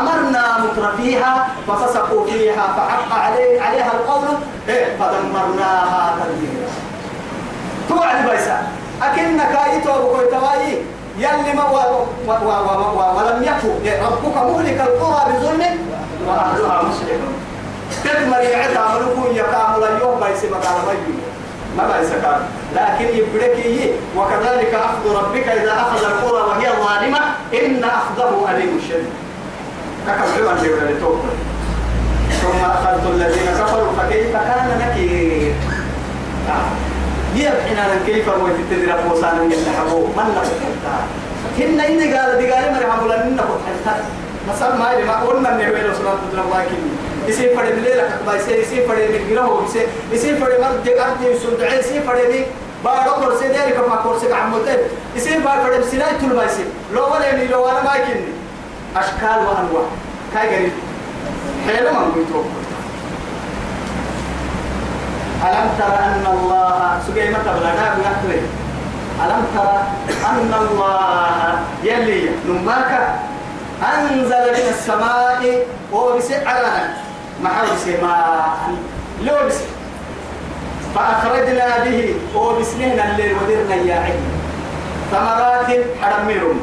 أمرنا 0.00 0.58
متر 0.58 0.96
فيها 0.96 1.48
ففسقوا 1.68 2.26
فيها 2.26 2.66
فحق 2.76 3.18
عليه 3.18 3.60
عليها 3.60 3.92
القول 3.92 4.24
إيه 4.68 4.96
فدمرناها 4.98 6.16
تدميرا. 6.18 6.70
توعد 7.88 8.30
بيسا. 8.30 8.62
أكنك 9.02 9.58
أيتو 9.66 9.92
بكوي 9.92 10.26
تواي 10.26 10.78
يلي 11.18 11.52
ما 11.54 11.64
و 11.64 11.76
و 12.26 12.32
و 12.32 12.50
و 12.98 13.18
ولم 13.18 13.42
يكن. 13.42 14.02
ربك 14.04 14.36
مهلك 14.36 14.80
القرى 14.80 15.32
بظلم 15.32 15.78
وأهلها 16.28 16.82
مصلحون 16.82 17.51
تدمر 18.04 18.38
يعد 18.40 18.76
عملكم 18.76 19.26
يقام 19.34 19.82
اليوم 19.84 20.20
بايس 20.20 20.44
مقال 20.44 20.96
ميو 21.08 21.16
ما 21.76 21.88
بايس 21.88 22.10
كان 22.10 22.40
لكن 22.76 23.16
يبرك 23.18 23.56
وكذلك 24.16 24.74
أخذ 24.74 25.16
ربك 25.16 25.48
إذا 25.48 25.72
أخذ 25.72 26.04
القرى 26.04 26.42
وهي 26.48 26.68
ظالمة 26.84 27.18
إن 27.54 27.84
أخذه 27.84 28.46
أليم 28.50 28.80
شديد 28.88 29.12
ككم 30.06 30.44
عوان 30.44 30.62
جيونا 30.62 30.90
لتوقف 30.90 31.34
ثم 32.42 32.64
أخذت 32.64 33.06
الذين 33.06 33.46
كفروا 33.46 33.92
فكيف 33.98 34.32
كان 34.32 34.80
نكير 34.80 35.54
يبحنا 37.36 37.86
كيف 38.06 38.28
هو 38.28 38.48
تدرك 38.70 39.00
موسى 39.08 39.26
من 39.26 39.52
يلحقوا 39.52 40.08
من 40.08 40.34
لا 40.34 40.42
هن 41.58 41.80
إني 41.80 42.14
قال 42.14 42.38
دي 42.38 42.52
قال 42.52 42.84
عمولا 42.90 43.24
إنك 43.24 43.44
وتحلتها 43.50 44.04
مثلا 44.48 44.76
ما 44.76 44.92
يلي 44.92 45.04
ما 45.04 45.20
قلنا 45.20 45.54
إنه 45.54 45.64
هو 45.64 45.90
رسول 45.90 46.06
الله 46.32 46.64
كني 46.64 47.11
يصير 47.28 47.56
فرد 47.56 47.68
الليلة 47.68 48.02
كتبا 48.10 48.36
يصير 48.36 48.58
يصير 48.58 48.88
فرد 48.88 49.20
جنوه 49.30 49.64
يصير 49.64 49.86
يصير 50.12 50.36
فرد 50.36 50.60
مرد 50.60 50.84
جارت 50.84 51.20
يسود 51.22 51.62
عين 51.62 51.78
يصير 51.80 52.02
فرد 52.02 52.44
بارو 52.84 53.12
كورسي 53.14 53.48
ديري 53.48 53.72
كما 53.72 53.96
كورسي 53.96 54.32
عمودين 54.32 54.78
يصير 55.16 55.40
بار 55.40 55.60
فرد 55.60 55.84
سلاي 55.84 56.18
تول 56.20 56.36
ما 56.36 56.44
يصير 56.44 56.66
لو 56.94 57.14
ولا 57.14 57.24
يعني 57.26 57.46
لو 57.46 57.68
أنا 57.68 57.82
ما 57.82 57.94
يكني 57.94 58.24
أشكال 58.96 59.46
وأنواع 59.46 59.86
كاي 60.34 60.56
قريب 60.56 60.72
حلو 61.66 61.92
ما 61.92 62.00
نقول 62.00 62.44
ألم 65.42 65.70
تر 65.78 65.94
أن 66.04 66.26
الله 66.34 67.00
سجى 67.06 67.30
متى 67.30 67.50
بلغنا 67.60 67.94
بيحكي 67.98 68.40
ألم 69.24 69.44
ترى 69.54 69.82
أن 70.30 70.54
الله 70.60 71.58
يلي 71.82 72.30
نماك 72.48 73.18
أنزل 73.82 74.52
من 74.52 74.68
السماء 74.68 75.66
وبسعرنا 75.92 76.94
محل 77.40 77.78
سماء 77.78 78.74
لو 79.22 79.34
بس 79.46 79.58
فأخرجنا 80.94 81.84
به 81.84 82.14
وبسنهنا 82.36 83.10
الليل 83.10 83.32
ودرنا 83.36 83.74
يا 83.74 83.94
عين. 83.94 84.22
ثمرات 85.12 85.68
حرميرهم 86.02 86.60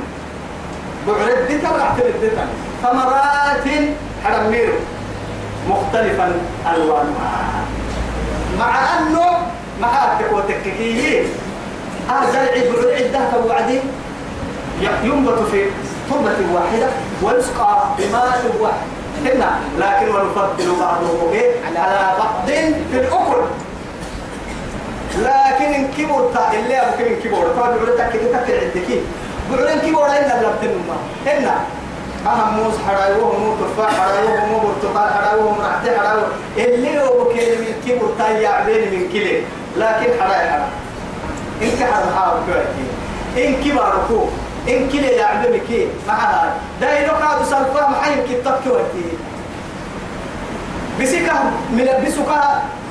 بعرد 1.07 1.47
دي 1.47 1.57
تبع 1.57 1.89
تردتا 1.97 2.45
ثمرات 2.83 3.65
حرميرهم 4.23 4.83
مختلفا 5.69 6.31
ألوانها. 6.75 7.65
مع 8.59 8.99
أنه 8.99 9.25
محاتك 9.81 10.33
وتككيه 10.33 11.23
هذا 12.09 12.31
زرع 12.31 12.53
بعد 13.13 13.45
وبعدين 13.45 13.81
ينبت 15.03 15.39
في 15.51 15.65
تربة 16.09 16.53
واحدة 16.53 16.87
ويسقى 17.23 17.83
بماء 17.97 18.55
واحد. 18.59 18.98
هنا 19.25 19.59
لكن 19.79 20.09
ونفضل 20.15 20.75
بعضه 20.79 21.31
إيه؟ 21.33 21.51
على 21.77 22.17
بعض. 22.19 22.45
في 22.91 22.97
الأكل. 22.99 23.41
لكن 25.17 25.65
إن 25.73 25.87
كبر 25.97 26.29
تا 26.33 26.51
اللي 26.53 26.77
أبو 26.81 26.91
كم 26.97 27.29
كبر 27.29 27.47
تا 27.55 27.61
بعد 27.61 27.79
تك 27.97 28.19
تك 28.19 28.33
عندك. 28.33 28.89
بعد 29.51 29.67
إن 29.67 29.79
كبر 29.79 30.05
إلا 30.05 30.41
لبتن 30.41 30.75
ما 30.87 30.97
هنا 31.31 31.55
أهم 32.27 32.53
موز 32.57 32.73
حراي 32.87 33.19
وهم 33.21 33.41
مو 33.41 33.53
تفاح 33.55 33.91
حراي 33.99 34.23
وهم 34.23 34.49
مو 34.49 34.59
برتقال 34.59 35.13
حراي 35.13 35.39
وهم 35.39 35.57
رحت 35.61 35.97
حراي 35.97 36.21
اللي 36.57 36.89
بكلم 36.99 37.59
من 37.61 37.73
كبر 37.87 38.07
تا 38.19 38.29
يعبين 38.29 38.81
من 38.91 39.09
كله 39.13 39.41
لكن 39.77 40.21
حراي 40.21 40.49
حراي 40.49 40.69
إنك 41.61 41.83
حراي 41.91 42.13
حراي 42.17 43.47
إن 43.47 43.63
كبر 43.63 43.93
كو 44.07 44.25
إن 44.69 44.89
كله 44.89 45.07
يعبين 45.09 45.61
كي 45.67 45.87
معها 46.07 46.53
ده 46.81 46.99
يلو 46.99 47.13
كادو 47.19 47.43
سلفا 47.43 47.89
محيم 47.89 48.19
كي 48.27 48.35
تبكي 48.45 49.03
بسيكا 51.01 51.33
من 51.71 51.87
بسوكا 52.07 52.41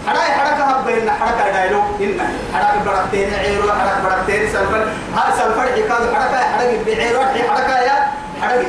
حراي 0.06 0.30
حركة 0.38 0.84
بين 0.86 1.10
حركة 1.10 1.52
دايلو 1.52 1.80
إن 2.00 2.20
حركة 2.54 2.84
بركتين 2.86 3.34
عيرو 3.34 3.72
حركة 3.72 4.02
بركتين 4.04 4.48
سلفا 4.52 4.80
ها 5.16 5.24
سلفا 5.38 5.62
حكاد 5.62 6.14
حركة 6.14 6.38
حركة 6.38 6.84
بعيرو 6.86 7.20
حركة 7.48 7.78
يا 7.78 7.96
حركة 8.42 8.68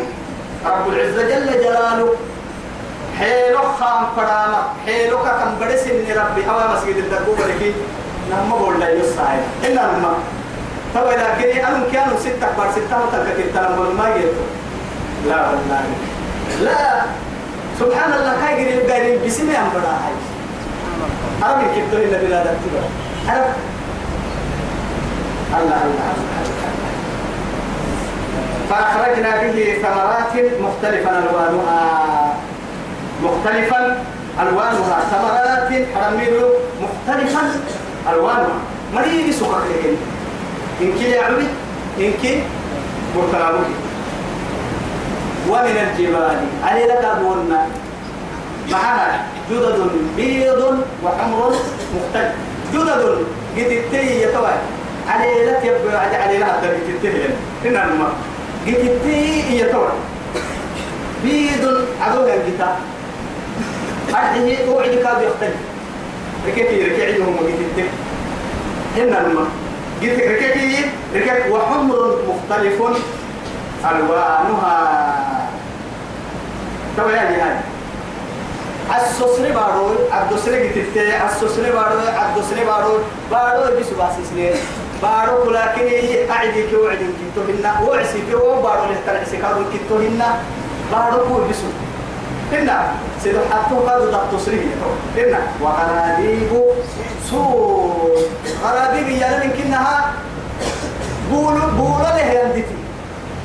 رب 0.65 0.89
العزة 0.89 1.21
جل 1.23 1.63
جلاله. 1.63 2.13
حيلو 3.19 3.59
خام 3.79 4.05
فراما 4.15 4.63
حيلو 4.85 5.17
كم 5.17 5.51
بدس 5.61 5.83
من 5.87 6.15
ربي 6.17 6.49
هوا 6.49 6.73
مسجد 6.75 6.95
الدكوبة 6.97 7.45
لكي. 7.47 7.73
نما 8.31 8.55
بقول 8.55 8.79
لا 8.79 8.89
يسعى 8.89 9.37
إلا 9.63 9.81
نما 9.81 10.13
طبعا 10.95 11.13
لكن 11.13 11.59
أنا 11.65 11.83
كانوا 11.93 12.19
ستة 12.19 12.47
بار 12.57 12.71
ستة 12.71 12.97
وتلك 13.03 13.49
كتاب 13.49 13.71
ما 13.97 14.17
جيتوا 14.17 14.47
لا 15.27 15.49
والله. 15.49 15.83
لا. 16.61 17.01
سبحان 17.79 18.13
الله 18.13 18.33
كاي 18.41 18.65
قريب 18.65 18.89
قريب 18.89 19.25
بسمي 19.25 19.57
أم 19.57 19.69
بڑا 19.73 19.93
هاي. 20.03 20.15
عربي 21.43 21.65
كتو 21.75 21.97
إلا 21.97 22.17
بلا 22.17 22.39
دكتور 22.43 22.83
عرب 23.27 23.53
الله 25.59 25.81
الله 25.85 26.13
فأخرجنا 28.69 29.31
به 29.41 29.77
ثمرات 29.83 30.33
مختلفا 30.61 31.11
ألوانها. 31.19 31.83
مختلفا 33.23 34.03
ألوانها. 34.41 34.97
ثمرات 35.11 35.69
حرميل 35.95 36.33
مختلفا 36.81 37.41
ألوانها. 38.09 38.59
مريد 38.95 39.31
سكك 39.31 39.65
لكن؟ 39.69 39.95
إن 40.81 40.91
كي 40.99 41.09
يعبد 41.11 41.47
إن 41.99 42.11
كي 42.21 42.41
مرتلابك 43.15 43.69
ومن 45.49 45.75
الجبال 45.77 46.37
علي 46.63 46.83
لك 46.85 47.03
أبونا. 47.05 47.65
معها 48.71 49.25
جدد 49.51 49.91
بيض 50.17 50.61
وحمر 51.03 51.53
مختلف. 51.95 52.31
جدد 52.73 53.25
قد 53.57 53.71
التي 53.71 54.21
يتوى 54.21 54.53
علي 55.07 55.45
لك 55.45 55.61
يبقى 55.65 56.05
علي 56.23 56.37
لها 56.37 56.57
قد 56.57 56.63
التي 56.89 57.09
هنا 57.65 57.83
الماء 57.85 58.13
قد 58.67 58.73
التي 58.75 59.57
يتوى 59.57 59.91
بيض 61.23 61.85
عدوها 62.01 62.33
الجتا 62.35 62.75
أرحيه 64.09 64.69
وعد 64.69 64.89
كاد 64.89 65.21
يختلف. 65.21 65.59
ركيتي 66.47 66.83
ركيعهم 66.87 67.35
وقد 67.35 67.45
التي 67.45 67.85
هنا 68.97 69.27
الماء 69.27 69.47
قد 70.01 70.09
ركيتي 70.09 70.85
ركيت 71.15 71.51
وحمر 71.51 72.17
مختلف 72.27 72.81
ألوانها 73.91 74.99
يعني 76.97 77.35
هاي 78.89 79.09
السوسري 79.09 79.51
بارو 79.51 79.91
الدوسري 80.21 80.67
جتته 80.67 81.25
السوسري 81.25 81.71
بارو 81.71 81.99
الدوسري 81.99 82.65
بارو 82.65 82.97
بارو 83.31 83.79
بس 83.79 83.89
باسسني 83.89 84.49
بارو 85.01 85.47
ولكن 85.47 85.87
هي 85.87 86.31
أعدي 86.31 86.63
كي 86.69 86.75
وعدي 86.75 87.05
كتو 87.05 87.41
هنا 87.41 87.81
وعسي 87.87 88.19
كي 88.29 88.35
وبارو 88.35 88.83
اللي 88.83 88.95
ترى 89.05 89.25
سكارو 89.25 89.63
كتو 89.73 89.97
هنا 89.97 90.39
بارو 90.91 91.17
كو 91.27 91.33
بسو 91.49 91.67
هنا 92.51 92.91
سيدو 93.23 93.39
حتى 93.51 93.75
دكتو 94.11 94.37
سري 94.45 94.59
هنا 95.17 95.39
وغراديب 95.61 96.51
سو 97.29 97.41
غراديب 98.63 99.07
يالا 99.09 99.37
من 99.43 99.51
كنها 99.57 100.11
بولو 101.31 101.65
بولو 101.77 101.99
له 102.01 102.19
يندتي 102.19 102.75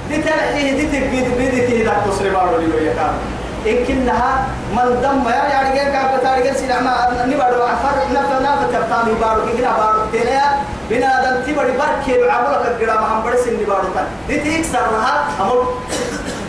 دي 0.08 0.22
تلحيه 0.22 0.72
دي 0.76 0.86
تبيد 0.86 1.26
بيدتي 1.38 1.84
دكتو 1.84 2.10
سري 2.18 2.30
بارو 2.30 2.56
اللي 2.56 2.86
يكارو 2.86 3.18
إن 3.66 3.84
كنها 3.86 4.46
من 4.76 5.00
دم 5.02 5.28
يا 5.28 5.44
يعني 5.52 5.76
جاي 5.76 5.92
كاب 5.92 6.20
تارجع 6.22 6.52
سيدا 6.52 6.80
ما 6.80 7.24
نبارو 7.26 7.62
عفر 7.62 7.96
نفا 8.12 8.36
نفا 8.42 8.66
تبتامي 8.72 9.14
بارو 9.20 9.42
كنا 9.46 9.72
بارو 9.78 10.00
تلا 10.12 10.44
بنا 10.90 11.10
دم 11.24 11.36
تبري 11.46 11.72
بركي 11.80 12.30
عملك 12.30 12.62
الجرام 12.70 13.04
هم 13.04 13.22
برس 13.24 13.48
نبارو 13.48 13.88
تان 13.94 14.06
دي 14.28 14.40
تيكسر 14.40 14.86
لها 14.92 15.14
أمر. 15.40 15.64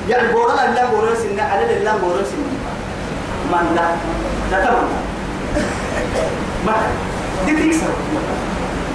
يعني 0.10 0.28
بورا 0.34 0.56
لا 0.56 0.86
بورا 0.86 1.16
سنة 1.16 1.44
على 1.44 1.80
لا 1.84 1.98
بورا 1.98 2.24
سنة 2.24 2.52
من 3.52 3.76
دا 3.76 3.86
دا 4.52 4.66
تمام. 4.66 4.88
ما 6.66 6.74
دي 7.46 7.56
تيكسر 7.56 7.88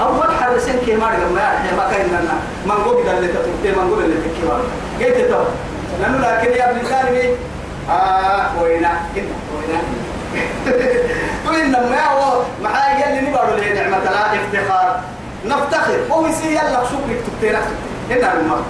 أول 0.01 0.29
حرسين 0.41 0.75
كي 0.87 0.95
ما 0.97 1.07
رجع 1.07 1.29
ما 1.35 1.41
يعني 1.41 1.77
ما 1.77 1.91
كان 1.93 2.07
لنا. 2.07 2.35
ما 2.67 2.75
نقول 2.75 3.03
كده 3.03 3.19
اللي 3.19 3.29
تطلع 3.29 3.77
ما 3.77 3.85
نقول 3.85 4.05
اللي 4.05 4.15
تكي 4.17 4.43
ما 4.49 4.61
جيت 4.99 5.31
تو 5.31 5.43
لأنه 6.01 6.19
لكن 6.19 6.51
يا 6.53 6.71
ابن 6.71 6.81
سالمي 6.89 7.37
آه 7.91 8.63
وينا. 8.63 8.93
كنا 9.15 9.25
وينا. 9.57 9.81
وين 11.51 11.67
لما 11.73 12.07
هو؟ 12.07 12.43
معايا 12.63 13.05
قال 13.05 13.15
لي 13.15 13.31
نبارو 13.31 13.57
له 13.57 13.73
نعمة 13.73 14.05
لا 14.05 14.35
افتخار. 14.35 15.01
نفتخر. 15.47 15.99
هو 16.11 16.27
يصير 16.27 16.51
يلا 16.51 16.85
شكرك 16.85 17.21
تكتيرك 17.27 17.65
هنا 18.11 18.33
المرء 18.41 18.63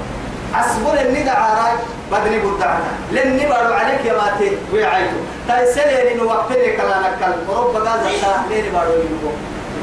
عصبر 0.54 1.00
الندى 1.00 1.30
عراي 1.30 1.72
بدني 2.12 2.38
بدعنا 2.38 2.90
لن 3.12 3.36
نبارو 3.36 3.72
عليك 3.74 4.04
يا 4.04 4.12
ماتي. 4.12 4.56
ويعيتو 4.72 5.16
تايسلي 5.48 6.14
لنو 6.14 6.24
وقتلي 6.24 6.72
كلا 6.76 7.00
نكال 7.00 7.34
ورب 7.48 7.76
غازا 7.76 8.10
لين 8.50 8.64
نبارو 8.68 8.92
لنو 8.92 9.32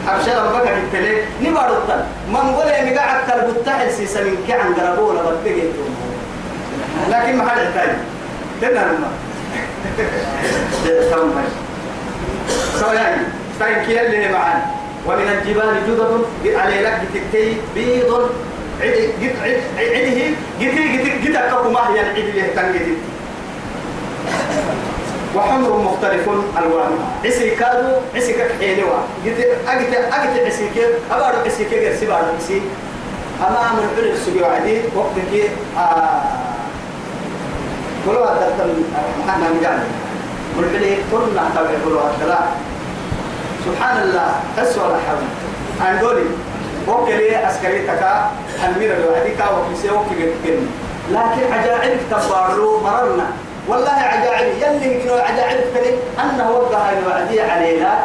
حبشة 0.07 0.43
ربك 0.45 0.67
التلي 0.67 1.21
نبارو 1.41 1.73
التل 1.73 2.03
من 2.29 2.55
قول 2.55 2.67
يا 2.67 2.93
مقعد 2.93 3.19
كالبتاح 3.27 3.89
سيسا 3.89 4.23
من 4.23 4.43
كي 4.47 4.53
عن 4.53 4.73
قربولا 4.73 5.21
بتجيتو 5.21 5.83
لكن 7.09 7.37
ما 7.37 7.49
حد 7.49 7.57
تاني 7.73 7.97
تنا 8.61 8.91
المرء 8.91 9.17
سو 12.79 12.91
يعني 12.93 13.21
فانكي 13.59 14.01
اللي 14.01 14.29
معانا. 14.33 14.65
ومن 15.07 15.27
الجبال 15.29 15.75
جدد 15.87 16.25
على 16.55 16.81
لك 16.81 17.01
تكتي 17.13 17.57
بيض 17.75 18.29
عد 18.81 19.09
عد 19.43 19.61
عده 19.77 20.19
جتي 20.61 20.97
جتي 20.97 21.19
جتي 21.23 21.39
كفو 21.51 21.69
ما 21.71 21.89
هي 21.89 22.01
اللي 22.01 22.41
تنجدي 22.55 22.93
وحمر 25.35 25.77
مختلف 25.77 26.29
الوانها 26.57 27.07
عسي 27.25 27.49
كادو 27.55 27.87
عسي 28.15 28.33
كحيلوا 28.33 28.97
جتي 29.25 29.45
اجت 29.67 29.93
اجت 29.93 30.45
عسي 30.47 30.69
كيف 30.75 30.89
أبارو 31.11 31.37
عسي 31.45 31.65
كيف 31.65 31.99
سبارو 31.99 32.25
عسي. 32.37 32.61
أمام 33.47 33.75
العلم 33.97 34.15
سجوا 34.25 34.47
عديد 34.47 34.81
وقت 34.95 35.13
كي 35.31 35.43
آه 35.77 36.21
كلوا 38.05 38.25
هذا 38.25 38.67
محمد 39.27 39.49
مجال 39.59 39.79
والعلم 40.57 40.97
كلنا 41.11 41.43
تبع 41.55 41.71
كلوا 41.85 42.01
هذا 42.01 42.39
سبحان 43.65 44.03
الله 44.03 44.29
تسوى 44.57 44.83
حول 45.07 45.23
عن 45.81 45.99
دولي 45.99 46.25
وكلي 46.87 47.35
عسكري 47.35 47.81
تكا 47.87 48.31
أمير 48.65 48.97
الوعديكا 48.97 49.45
وكيسي 49.49 49.89
وكي 49.89 50.33
لكن 51.11 51.53
عجائب 51.53 51.99
تبارو 52.11 52.79
مررنا. 52.79 53.27
والله 53.67 53.91
عجائب. 53.91 54.53
يلي 54.61 54.95
يقولوا 54.95 55.21
عجائب 55.21 55.59
كلي 55.73 55.93
أنه 56.23 56.51
وقع 56.51 56.89
الوعدية 56.91 57.43
علينا. 57.43 57.99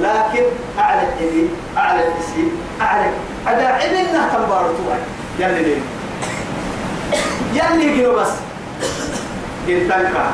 لكن 0.00 0.44
أعلى 0.78 1.02
الإذي 1.02 1.50
أعلى 1.76 2.00
الإسي 2.00 2.52
أعلى 2.80 3.10
عجائب 3.46 3.92
إنها 3.94 4.28
تبارو 4.34 4.68
توعي 4.78 5.00
يلي 5.38 5.62
ليه؟ 5.62 5.80
يلي 7.54 8.02
يقولوا 8.02 8.22
بس. 8.22 8.30
إنتنكا 9.68 10.24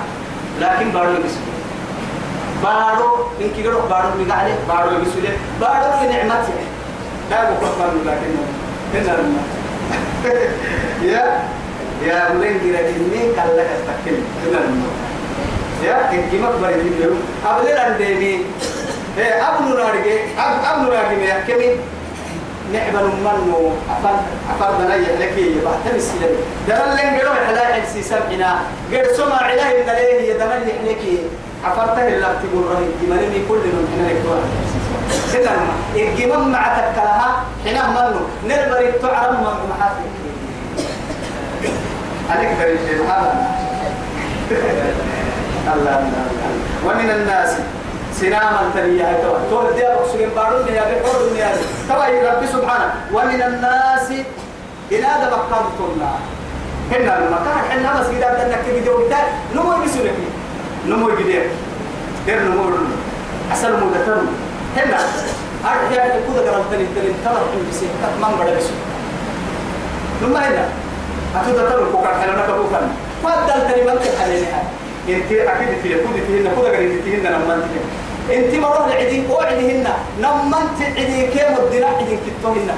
لكن 0.61 0.91
بارو 0.91 1.11
يقسموا 1.11 1.55
بارو 2.63 3.27
إن 3.41 3.51
كيرو 3.57 3.81
بارو 3.91 4.09
مقالي 4.19 4.55
بارو 4.69 4.91
يقسموا 4.91 5.37
بارو 5.61 6.11
نعمتي 6.11 6.53
لا 7.31 7.51
بكفر 7.51 7.91
لكن 8.07 8.35
هنا 8.95 9.17
لما 9.17 9.43
يا 11.13 11.41
يا 12.07 12.33
ملين 12.33 12.59
جرا 12.65 12.81
إني 12.81 13.33
كلا 13.35 13.63
استكل 13.75 14.17
هنا 14.47 14.57
لما 14.67 14.89
يا 15.85 16.11
إن 16.13 16.23
كم 16.33 16.45
أكبر 16.47 16.69
من 16.69 17.01
يوم 17.05 17.21
أبدا 17.47 17.81
عندني 17.81 18.39
إيه 19.19 19.49
أبو 19.49 19.65
نارجع 19.75 20.17
أب 20.39 20.79
أبو 20.79 20.91
نارجع 20.93 21.23
يا 21.23 21.41
كمي. 21.49 21.77
نعمل 22.73 23.07
منو 23.25 23.71
أفر 23.91 24.17
أفر 24.51 24.73
بنا 24.79 24.95
يحلك 24.97 25.39
يبقى 25.39 25.75
تمسي 25.85 26.13
دمن 26.69 26.97
لين 26.97 27.19
جرا 27.19 27.35
حلا 27.47 27.65
حسي 27.75 28.03
سبعنا 28.03 28.59
غير 28.91 29.13
سمع 29.13 29.53
إله 29.53 29.81
إن 29.81 29.87
له 29.87 29.99
يدمن 30.01 30.69
يحلك 30.69 31.03
أفرته 31.65 32.09
اللي 32.09 32.27
تقول 32.43 32.65
رهي 32.73 32.87
دمنني 33.03 33.39
كل 33.49 33.57
من 33.59 33.87
هنا 33.99 34.09
لك 34.09 34.25
كده 35.33 35.51
الجمام 35.95 36.53
مع 36.53 36.63
تكلها 36.79 37.31
حنا 37.65 37.91
منو؟ 37.91 38.21
نربري 38.49 38.93
تعرم 39.03 39.35
من 39.41 39.71
محافل 39.71 40.05
عليك 42.31 42.49
هذا؟ 43.09 43.35
الله 45.75 46.11
ومن 46.87 47.11
الناس 47.11 47.57
سناما 48.21 48.71
تريا 48.75 49.19
توا. 49.23 49.39
تول 49.51 49.75
دي 49.75 49.87
ابو 49.87 50.05
سجن 50.13 50.29
بارون 50.37 50.69
يا 50.69 50.83
بحور 50.83 51.37
يا 51.37 51.51
توا 51.89 52.33
رب 52.33 52.47
سبحانه. 52.47 52.95
ومن 53.13 53.43
الناس 53.43 54.09
إلى 54.93 55.07
هذا 55.07 55.31
مقام 55.31 55.65
كنا 55.79 56.13
هنا 56.93 57.19
المكان 57.19 57.59
حنا 57.71 58.01
بس 58.01 58.07
كده 58.07 58.33
بدنا 58.33 58.57
كده 58.67 58.93
وقت 58.93 59.13
نمو 59.55 59.85
بسولك 59.85 60.15
نمو 60.89 61.07
بدير 61.07 61.47
غير 62.27 62.43
نمو 62.43 62.65
اصل 63.53 63.73
مو 63.81 63.87
دتن 63.91 64.27
هنا 64.77 64.99
أرجع 65.65 66.03
كذا 66.09 66.51
قرأت 66.51 66.65
تاني 66.71 66.87
تاني 66.95 67.13
ترى 67.25 67.43
في 67.53 67.59
بسيط 67.71 67.91
كمان 68.03 68.33
بڑا 68.39 68.51
بسيط 68.57 68.79
ثم 70.21 70.37
هنا 70.37 70.69
أتودا 71.37 71.71
ترى 71.71 71.85
كوكا 71.93 72.09
حنا 72.09 72.33
نكبو 72.33 72.65
فن 72.73 72.89
فضل 73.23 73.69
تاني 73.69 73.83
ما 73.83 73.95
تحلينها 73.95 74.63
أنت 75.09 75.33
أكيد 75.33 75.69
في 75.83 75.89
كذا 75.89 76.25
فيهن 76.27 76.47
كذا 76.57 76.77
قريت 76.77 77.03
فيهن 77.05 77.27
لما 77.27 77.55
أنت 77.55 77.75
أنت 78.31 78.55
مرة 78.55 78.87
لعدين 78.89 79.31
وعدهن 79.31 79.87
لما 80.19 80.59
أنت 80.63 80.99
عدي 80.99 81.27
كم 81.27 81.55
الدراع 81.63 81.89
عدين 81.89 82.19
كتوهن 82.27 82.71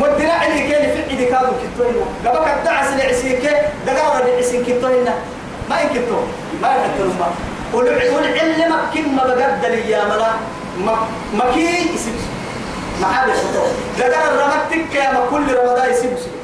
مدنا 0.00 0.32
عدي 0.32 0.60
كم 0.68 0.82
في 0.94 1.14
عدي 1.14 1.24
كانوا 1.26 1.52
كتوهن 1.62 1.96
قبل 2.26 2.38
كدعس 2.62 2.88
العسيك 2.94 3.44
دقارة 3.86 4.24
العسين 4.24 4.64
كتوهن 4.64 5.08
ما 5.70 5.80
ينكتو 5.80 6.20
ما 6.62 6.68
يحترم 6.68 7.14
ما 7.20 7.28
والعلم 7.74 8.72
كم 8.94 9.16
بقدر 9.16 9.74
يا 9.88 10.04
ملا 10.04 10.30
ما 10.84 10.96
ما 11.34 11.44
كي 11.54 11.94
يسيب 11.94 12.14
ما 13.00 13.06
حد 13.06 13.28
يسوي 13.28 13.68
لكن 13.98 14.20
الرمتك 14.20 14.94
يا 14.94 15.12
ما 15.12 15.20
كل 15.30 15.54
رمضان 15.56 15.90
يسيب 15.90 16.10
سيب 16.18 16.36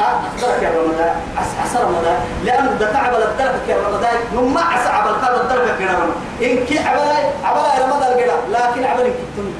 أقدرك 0.00 0.62
يا 0.62 0.70
رمضان. 0.70 1.14
عسى 1.36 1.78
رمضان. 1.84 2.18
لأن 2.44 2.78
ده 2.80 2.92
تعب 2.92 3.14
الدرجة 3.14 3.68
يا 3.68 3.76
رمضان. 3.76 4.14
نما 4.34 4.60
عسى 4.60 4.88
عبل 4.88 5.10
هذا 5.10 5.40
الدرجة 5.42 5.78
كده 5.78 5.90
رمضان. 5.90 6.16
إن 6.42 6.66
كي 6.66 6.78
عبل 6.78 7.00
عبل 7.44 7.82
رمضان 7.82 8.20
كده 8.20 8.34
لكن 8.52 8.84
عبل 8.84 9.00
إن 9.00 9.12
كنتم 9.12 9.50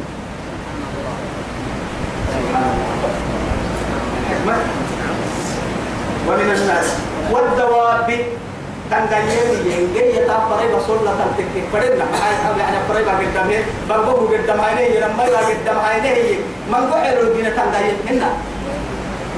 الحكمة 4.20 4.56
ومن 6.28 6.50
الناس. 6.50 6.86
والدواب 7.30 8.24
تنقيني 8.90 9.70
ينجي 9.72 10.16
يتابري 10.16 10.74
بصولة 10.76 11.14
تنتكي 11.18 11.62
فرنا 11.72 12.04
يعني 12.58 12.76
فري 12.88 13.04
ما 13.04 13.12
قدامه 13.18 13.62
بقبو 13.88 14.26
قدام 14.26 14.60
عينيه 14.60 14.98
لما 15.00 15.22
لا 15.22 15.38
قدام 15.38 15.78
عينيه 15.78 16.38
من 16.68 16.90
قعلوا 16.92 17.22
الدين 17.22 17.44
تنقين 17.44 17.96
هنا 18.08 18.30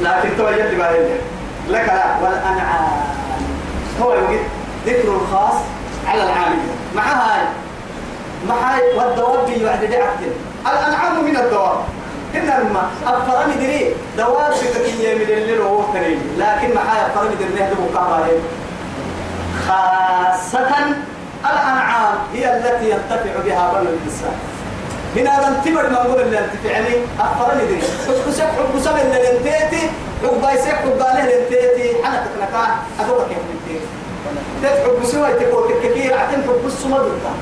لكن 0.01 0.37
توجد 0.39 0.75
لبالي 0.75 1.17
لك 1.69 1.89
لا 1.89 2.17
والأنعام 2.23 2.93
هو 4.03 4.15
يوجد 4.15 4.41
ذكر 4.87 5.09
الخاص 5.09 5.55
على 6.07 6.23
العام 6.23 6.59
مع 6.97 7.03
هاي 7.03 7.43
مع 8.49 8.55
هاي 8.55 8.83
والدواب 8.97 9.49
يعد 9.49 9.81
دعتين 9.81 10.33
الأنعام 10.67 11.25
من 11.25 11.37
الدواب. 11.37 11.79
هنا 12.35 12.63
لما 12.63 12.91
أفرمي 13.07 13.55
دري 13.55 13.95
دواب 14.17 14.53
بكتية 14.53 15.15
من 15.15 15.21
الليل 15.23 15.61
وهو 15.61 15.83
لكن 16.39 16.75
مع 16.75 16.83
هاي 16.83 17.07
أفرمي 17.07 17.35
دري 17.35 17.49
نهدو 17.55 17.95
كامل 17.95 18.39
خاصة 19.69 20.69
الأنعام 21.45 22.15
هي 22.33 22.57
التي 22.57 22.91
ينتفع 22.91 23.41
بها 23.45 23.71
بنو 23.73 23.81
الإنسان. 23.91 24.37
من 25.17 25.27
هذا 25.27 25.49
انتبر 25.49 25.91
ما 25.91 26.03
نقول 26.03 26.21
اللي 26.21 26.39
انتفع 26.39 26.79
لي 26.79 26.97
أخبرني 27.21 27.67
دي 27.67 27.77
حب 27.83 28.33
سب 28.33 28.43
حب 28.45 28.81
سب 28.85 28.97
اللي 28.97 29.31
انتيتي 29.33 29.91
حب 30.23 30.41
بايسك 30.43 30.69
حب 30.69 30.89
باله 30.99 31.21
اللي 31.21 31.43
انتيتي 31.45 32.07
أنا 32.07 32.25
تكنكا 32.27 32.65
أدوك 33.01 33.29
كيف 33.29 33.39
انتيتي 33.53 33.87
تحب 34.63 35.05
سوى 35.05 35.33
تكو 35.33 35.61
تككير 35.69 36.19
عتم 36.19 36.43
حب 36.43 36.67
السما 36.67 36.99
دلتا 36.99 37.33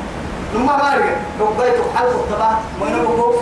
نما 0.55 0.77
مارجع 0.77 1.15
حب 1.41 1.57
بايتو 1.59 1.83
حلق 1.97 2.27
تبع 2.31 2.51
ما 2.81 2.97
نبغو 2.97 3.35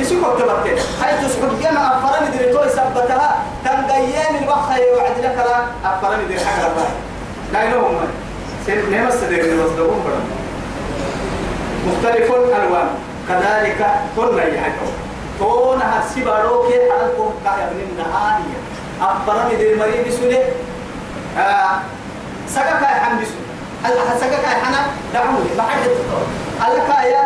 بسيكو 0.00 0.38
تبعتي 0.38 0.70
هاي 1.02 1.24
تسحب 1.24 1.60
جمع 1.62 1.98
أخبرني 1.98 2.38
دي 2.38 2.52
توي 2.52 2.68
سبتها 2.68 3.36
تنقيين 3.64 4.42
البخة 4.42 4.76
يوعد 4.76 5.18
لك 5.22 5.38
أخبرني 5.84 6.24
دي 6.24 6.40
حاجة 6.40 6.66
باي 6.66 7.05
سن 8.66 8.90
نعم 8.90 9.06
السدير 9.06 9.44
المصدقون 9.44 10.02
برا 10.04 10.20
مختلف 11.86 12.30
الألوان 12.34 12.88
كذلك 13.28 13.86
كل 14.16 14.38
يحكوا 14.38 14.92
تون 15.38 15.82
هسي 15.82 16.24
باروك 16.24 16.66
حلقهم 16.66 17.32
كابن 17.44 17.80
النهارية 17.90 18.58
أخبرني 19.00 19.56
دير 19.56 19.78
مريم 19.78 20.10
سنة 20.10 20.38
آه 21.42 21.78
سكك 22.48 22.82
يا 22.82 22.86
حمد 23.04 23.24
سنة 23.24 24.18
سكك 24.20 24.44
يا 24.44 24.64
حنا 24.64 24.86
دعوني 25.14 25.62
حد 25.62 25.82
تطور 25.82 26.26
ألك 26.66 26.88
يا 26.88 27.22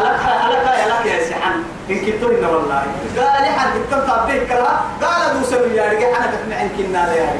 ألك 0.00 0.20
ألك 0.46 0.66
يا 0.78 0.86
لك 0.88 1.06
يا 1.06 1.30
سحن 1.30 1.62
إن 1.90 1.98
كنتوا 1.98 2.30
إن 2.30 2.44
والله 2.44 2.82
قال 3.16 3.42
لي 3.42 3.48
حد 3.58 3.70
تطلع 3.90 4.24
به 4.24 4.38
كلا 4.48 4.80
قال 5.02 5.36
رجال 5.88 6.14
أنا 6.14 6.26
كتمع 6.26 6.62
إن 6.62 6.68
كنا 6.78 7.14
يا 7.14 7.32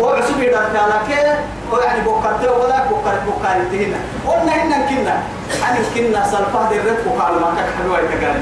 رجال 0.00 0.04
وعسوب 0.04 0.40
يدار 0.42 0.64
كالاك 0.72 1.38
ويعني 1.72 2.00
بوكرت 2.00 2.42
ولا 2.42 2.84
بوكرت 2.88 3.22
بوكرت 3.26 3.72
هنا 3.72 3.98
قلنا 4.26 4.52
هنا 4.52 4.86
كنا. 4.88 5.22
أنا 5.68 5.78
كنا 5.94 6.24
سلفا 6.30 6.70
درت 6.70 7.06
وقال 7.06 7.34
ما 7.40 7.54
كان 7.56 7.66
حلوة 7.78 7.98
يتقال 7.98 8.40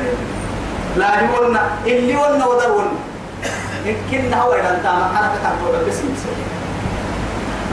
لا 0.97 1.37
قلنا 1.39 1.61
اللي 1.87 2.15
قلنا 2.17 2.47
ودر 2.47 2.65
قلنا 2.65 3.01
إن 3.87 3.97
كنا 4.11 4.43
هو 4.43 4.53
إذا 4.53 4.71
أنت 4.77 4.87
ما 4.87 5.11
أنا 5.19 5.31
كتبت 5.35 5.89
بس 5.89 5.95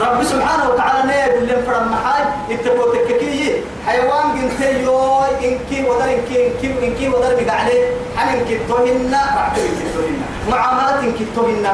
رب 0.01 0.23
سبحانه 0.23 0.69
وتعالى 0.69 1.03
نيد 1.07 1.33
اللي 1.41 1.55
فرم 1.65 1.91
محاي 1.91 2.23
اتبو 2.51 2.83
تككي 2.93 3.61
حيوان 3.87 4.25
جنتي 4.35 4.83
يو 4.83 5.19
إنكي 5.23 5.89
ودر 5.89 6.03
إنكي 6.03 6.47
إنكي 6.47 6.87
إنكي 6.87 7.09
ودر 7.09 7.43
بقى 7.43 7.59
عليه. 7.59 7.85
حن 8.17 8.27
إنكي 8.27 8.59
توهنا؟ 8.67 9.21
بعد 9.35 9.59
إنكي 9.59 9.85
توهنا. 9.93 10.25
معاملات 10.49 11.03
إنكي 11.03 11.25
توهنا. 11.35 11.73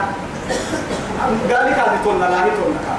قال 1.21 1.65
لك 1.71 1.73
هذه 1.79 1.97
تقولنا 2.03 2.25
لا 2.25 2.45
هي 2.45 2.49
تقولنا 2.49 2.97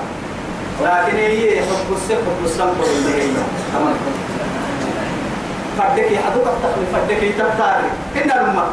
لكن 0.83 1.17
هي 1.17 1.61
حب 1.61 1.93
السيف 1.97 2.19
حب 2.19 2.45
السلام 2.45 2.69
اللي 2.69 3.23
هي 3.23 3.29
تمام. 3.75 3.95
فدك 5.79 6.11
يحدوك 6.13 6.47
التقل 6.47 6.83
فدك 6.93 7.23
يتبتاري 7.23 7.89
إن 8.17 8.31
الأمة 8.31 8.65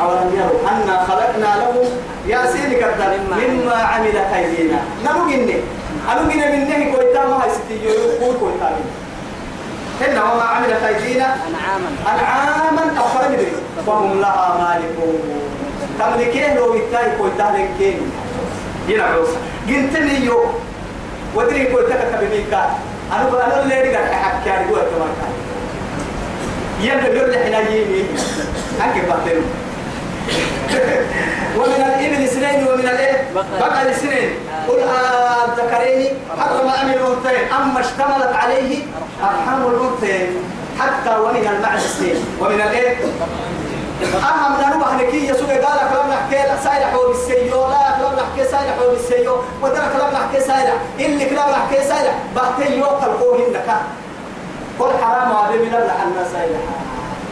أولم 0.00 0.30
يروا 0.34 0.60
أنا 0.70 1.04
خلقنا 1.08 1.56
له 1.56 1.90
يا 2.26 2.46
سيدي 2.46 2.74
كذا 2.74 3.18
مما 3.30 3.74
عملت 3.74 4.16
أيدينا 4.34 4.78
أنا 6.08 6.32
جنة 6.34 6.46
منه 6.56 6.92
كويتا 6.96 7.24
ما 7.26 7.44
هي 7.44 7.50
ستي 7.50 7.84
يقول 7.84 8.36
كويتا 8.40 8.70
إن 10.08 10.18
وما 10.18 10.42
عملت 10.42 10.82
أيدينا 10.82 11.24
أنعاما. 11.24 11.88
أنعاما 12.14 12.98
أو 13.00 13.04
فرمدري 13.04 13.52
وهم 13.86 14.20
لها 14.20 14.56
مالكون. 14.60 15.20
تملكين 15.98 16.56
لو 16.56 16.74
يتاي 16.74 17.16
كوي 17.18 17.30
تهلكين 17.38 18.00
ينا 18.88 19.02
عوسى 19.04 19.36
قلتني 19.68 20.24
يو. 20.24 20.44
ودري 21.34 21.64
كوي 21.66 21.82
تكا 21.82 22.20
بميكا 22.20 22.70
أنا 23.12 23.44
أنا 23.46 23.62
اللي 23.62 23.80
رجع 23.82 23.98
على 24.50 24.64
جوا 24.68 24.78
كمان 24.78 25.12
كان 25.20 25.32
يلا 26.80 27.08
بيقول 27.08 27.30
لي 27.30 27.38
حنا 27.38 27.58
يمي 27.60 28.04
أنك 28.84 29.04
بعدين 29.08 29.42
ومن 31.56 31.74
الإبل 31.88 32.24
اثنين 32.24 32.66
ومن 32.68 32.88
الإيه؟ 32.88 33.28
بقى. 33.34 33.44
اثنين 33.90 34.30
قل 34.68 34.78
الذكرين 35.48 36.08
حرم 36.38 36.68
أم 36.68 36.88
الأنثيين. 36.90 37.52
أما 37.52 37.80
اشتملت 37.80 38.32
عليه 38.42 38.78
أرحام 39.22 39.60
الأنثيين. 39.66 40.30
حتى 40.80 41.16
ومن 41.18 41.46
اثنين 41.76 42.16
ومن 42.40 42.60
الإيه؟ 42.60 42.96
أهم 44.02 44.76
نروح 44.76 44.94
نكي 44.94 45.28
يسوع 45.28 45.48
قال 45.48 45.78
كلام 45.92 46.10
نحكي 46.10 46.48
لا 46.48 46.56
سايلح 46.64 46.94
هو 46.94 47.08
بالسيو 47.08 47.68
لا 47.68 47.98
كلام 47.98 48.12
نحكي 48.14 48.50
سايلح 48.50 48.74
هو 48.82 48.90
بالسيو 48.90 49.36
ودنا 49.62 49.88
كلام 49.96 50.12
نحكي 50.12 50.40
سايلح 50.40 50.74
اللي 51.00 51.24
كلام 51.24 51.50
نحكي 51.50 51.84
سايلح 51.84 52.14
بحتي 52.36 52.76
يوقع 52.78 53.06
القوه 53.06 53.46
إنك 53.48 53.68
قل 54.78 54.90
حرام 55.02 55.32
هذا 55.32 55.56
من 55.56 55.74
الله 55.74 56.02
الناس 56.08 56.32
سايلح 56.32 56.60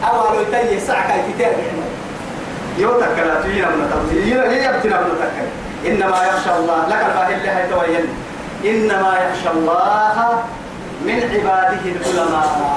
أول 0.03 0.41
يتي 0.41 0.79
ساعة 0.79 1.07
كي 1.07 1.33
تتابع. 1.33 1.63
يوتك 2.77 3.19
لا 3.19 3.41
تجينا 3.41 3.67
من 3.67 3.91
تبزي 3.93 4.33
هي 4.33 4.65
يبتنا 4.65 5.01
من 5.01 5.15
تكل 5.21 5.47
إنما 5.89 6.17
يخشى 6.27 6.51
الله. 6.59 6.87
لك 6.89 7.05
الباهي 7.05 7.35
اللي 7.35 7.49
هيتوين 7.49 8.07
إنما 8.65 9.17
يخشى 9.19 9.49
الله 9.49 10.43
من 11.05 11.21
عباده 11.33 11.81
العلماء. 11.85 12.75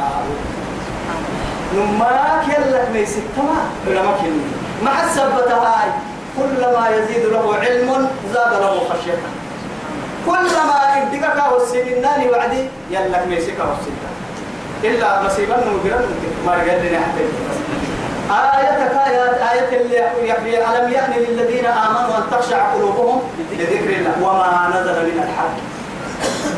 نماك 1.75 2.45
يلك 2.49 2.89
ميسك 2.95 3.23
تما 3.37 3.59
علماء 3.87 4.19
كلمة 4.23 4.45
ما 4.85 4.91
حسبت 4.91 5.51
هاي. 5.53 5.91
كلما 6.37 6.89
يزيد 6.97 7.25
له 7.27 7.55
علم 7.55 8.09
زاد 8.35 8.53
له 8.63 8.81
خشية. 8.91 9.19
كلما 10.27 11.03
ابدك 11.03 11.53
والسنين 11.53 12.05
وعدي 12.31 12.65
يلك 12.91 13.25
ميسك 13.29 13.59
والسنين 13.59 14.09
إلا 14.85 15.23
مصيبا 15.23 15.57
نمجرا 15.57 16.01
ما 16.47 16.55
رجال 16.55 16.87
لنا 16.87 16.99
حتى 17.01 17.25
آيات 18.31 19.41
آية 19.53 19.81
اللي 19.81 20.29
يحيي 20.29 20.59
ألم 20.65 20.93
يأن 20.93 21.13
للذين 21.13 21.67
آمنوا 21.67 22.17
أن 22.19 22.23
تخشع 22.31 22.73
قلوبهم 22.73 23.23
لذكر 23.53 23.91
الله 23.97 24.15
وما 24.23 24.69
نزل 24.75 25.03
من 25.05 25.23
الحق؟ 25.23 25.78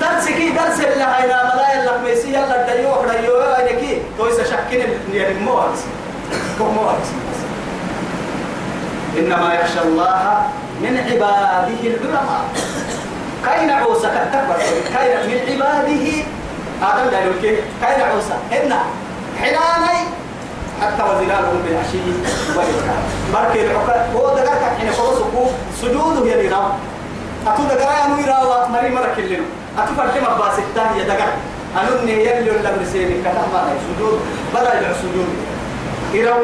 درس 0.00 0.28
كي 0.28 0.50
درس 0.50 0.80
اللي 0.80 1.04
هينا 1.04 1.54
ملايا 1.54 1.84
لك 1.84 2.00
ميسي 2.04 2.28
يلا 2.28 2.76
ديوح 2.76 2.98
ديوح 3.20 3.58
هينكي 3.58 4.02
تويس 4.18 4.40
شكين 4.40 4.86
يعني 5.12 5.34
موارس. 5.34 5.84
موارس؟ 6.60 7.08
إنما 9.18 9.54
يخشى 9.54 9.80
الله 9.84 10.42
من 10.80 10.96
عباده 10.96 11.80
العلماء. 11.82 12.42
كاين 13.46 13.70
عوسى 13.70 14.08
كتكبر 14.08 14.56
كاين 14.94 15.16
من 15.26 15.38
عباده. 15.48 16.24
هذا 16.82 17.10
لا 17.10 17.20
يمكن 17.20 17.54
كاين 17.82 18.00
عوسى. 18.00 18.34
إن 18.52 18.72
حلاني 19.40 20.00
حتى 20.82 21.02
وزلالهم 21.02 21.62
بالعشي 21.66 21.98
والإبكار 22.56 23.02
بركي 23.34 23.66
العقاد 23.66 24.14
هو 24.16 24.34
دقاك 24.34 24.62
حين 24.78 24.90
فرصه 24.90 25.50
سجوده 25.82 26.32
يلي 26.32 26.48
نام. 26.48 26.72
أتو 27.46 27.62
دقاء 27.62 28.06
أنو 28.06 28.16
يراوى 28.22 28.68
مري 28.68 28.88
مرك 28.88 29.18
اللي 29.18 29.38
أتو 29.78 29.94
فرد 29.96 30.14
مباس 30.22 30.58
التانية 30.58 31.02
دقاء 31.02 31.36
أنو 31.80 32.08
يلي 32.08 32.50
ولا 32.50 32.76
مرسيني 32.76 33.22
كتح 33.22 33.44
ما 33.52 33.72
هي 33.72 33.76
سجود. 33.86 34.20
بدا 34.54 34.78
يدعو 34.78 34.94
سجود. 34.94 35.28
يراو. 36.12 36.42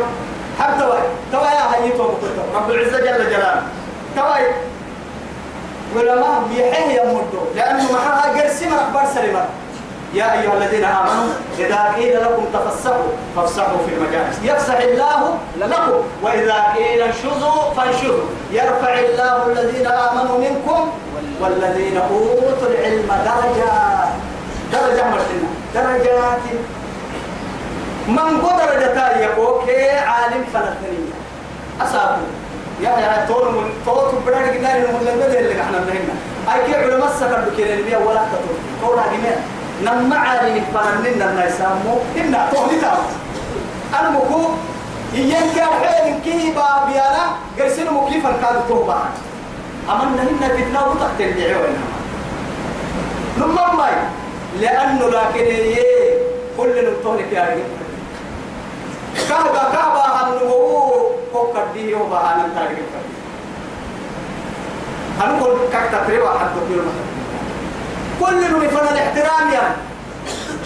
حتى 0.60 0.78
توي 0.80 0.98
توي 1.32 1.48
يا 1.48 1.84
هيتو 1.84 2.04
رب 2.54 2.70
العزة 2.70 2.98
جل 2.98 3.30
جلاله. 3.30 3.62
توي 4.16 4.46
ولما 5.96 6.42
بيحيه 6.48 7.00
يمدو 7.00 7.40
لأنه 7.56 7.92
معها 7.92 8.40
قرسي 8.40 8.66
مرق 8.68 8.88
برسل 8.94 9.32
مرق 9.32 9.48
يا 10.16 10.32
أيها 10.32 10.54
الذين 10.58 10.84
آمنوا 10.84 11.28
إذا 11.58 11.80
قيل 11.96 12.14
لكم 12.20 12.44
تفسحوا 12.52 13.10
فافسحوا 13.36 13.78
في 13.86 13.94
المجالس. 13.94 14.36
يفسح 14.42 14.78
الله 14.78 15.38
لكم 15.58 15.92
وإذا 16.22 16.64
قيل 16.76 17.02
انشزوا 17.02 17.74
فانشزوا. 17.76 18.28
يرفع 18.50 18.92
الله 18.98 19.46
الذين 19.46 19.86
آمنوا 19.86 20.38
منكم 20.38 20.92
والذين 21.40 21.96
أوتوا 21.96 22.68
العلم 22.70 23.08
درجات. 23.28 24.12
درجة 24.72 25.04
مرتنا 25.10 25.48
درجات. 25.74 26.44
من 28.08 28.40
قدر 28.40 28.66
درجتان 28.66 29.20
يقول 29.20 29.70
عالم 29.96 30.44
فلسطينية 30.54 31.14
أصابه 31.82 32.22
يا 32.80 33.26
تون 33.28 33.54
من 33.54 33.70
توت 33.86 34.14
بدر 34.26 34.54
جنان 34.54 34.84
المولد 34.84 35.34
اللي 35.34 35.62
إحنا 35.62 35.78
بنهنا 35.78 36.14
أي 36.54 36.66
كي 36.66 36.76
علماء 36.76 37.10
سكر 37.20 37.40
بكيرين 37.50 37.84
بيا 37.84 37.98
ولا 37.98 38.20
تطور 38.20 38.56
تورا 38.80 39.02
جنان 39.02 39.40
نما 39.84 40.16
عالم 40.16 40.64
فرنن 40.74 41.22
الناس 41.22 41.58
سامو 41.58 41.98
إن 42.16 42.36
توهي 42.52 42.80
تام 42.80 42.98
أنا 44.00 44.10
مكو 44.10 44.40
إيان 45.14 45.46
كا 45.56 45.68
وحين 45.68 46.20
كي 46.24 46.52
بابيانا 46.52 47.24
قرسين 47.60 47.86
مكيف 47.92 48.26
الكاد 48.26 48.68
توبا 48.68 48.98
أما 49.90 50.04
نهنا 50.16 50.48
فتنا 50.54 50.80
وتحت 50.86 51.20
الدعوة 51.20 51.68
نما 53.38 53.72
ماي 53.74 53.92
لأنه 54.60 55.06
لكن 55.08 55.44
إيه 55.44 56.14
كل 56.58 56.74
نطولك 56.90 57.32
يا 57.32 57.42
رجل. 57.44 57.62
كهبا 59.28 59.62
كهبا 59.72 60.04
هنمو 60.16 60.92
كوكر 61.32 61.64
دي 61.74 61.90
يوبا 61.90 62.20
أنا 62.20 62.48
تاريخ 62.54 62.78
هنقول 65.20 65.58
كاكتا 65.72 66.04
تريوا 66.06 66.30
حد 66.30 66.48
كل 66.68 66.80
كل 68.20 68.54
من 68.60 68.68
فن 68.68 68.86
الاحترام 68.94 69.52
يا. 69.52 69.76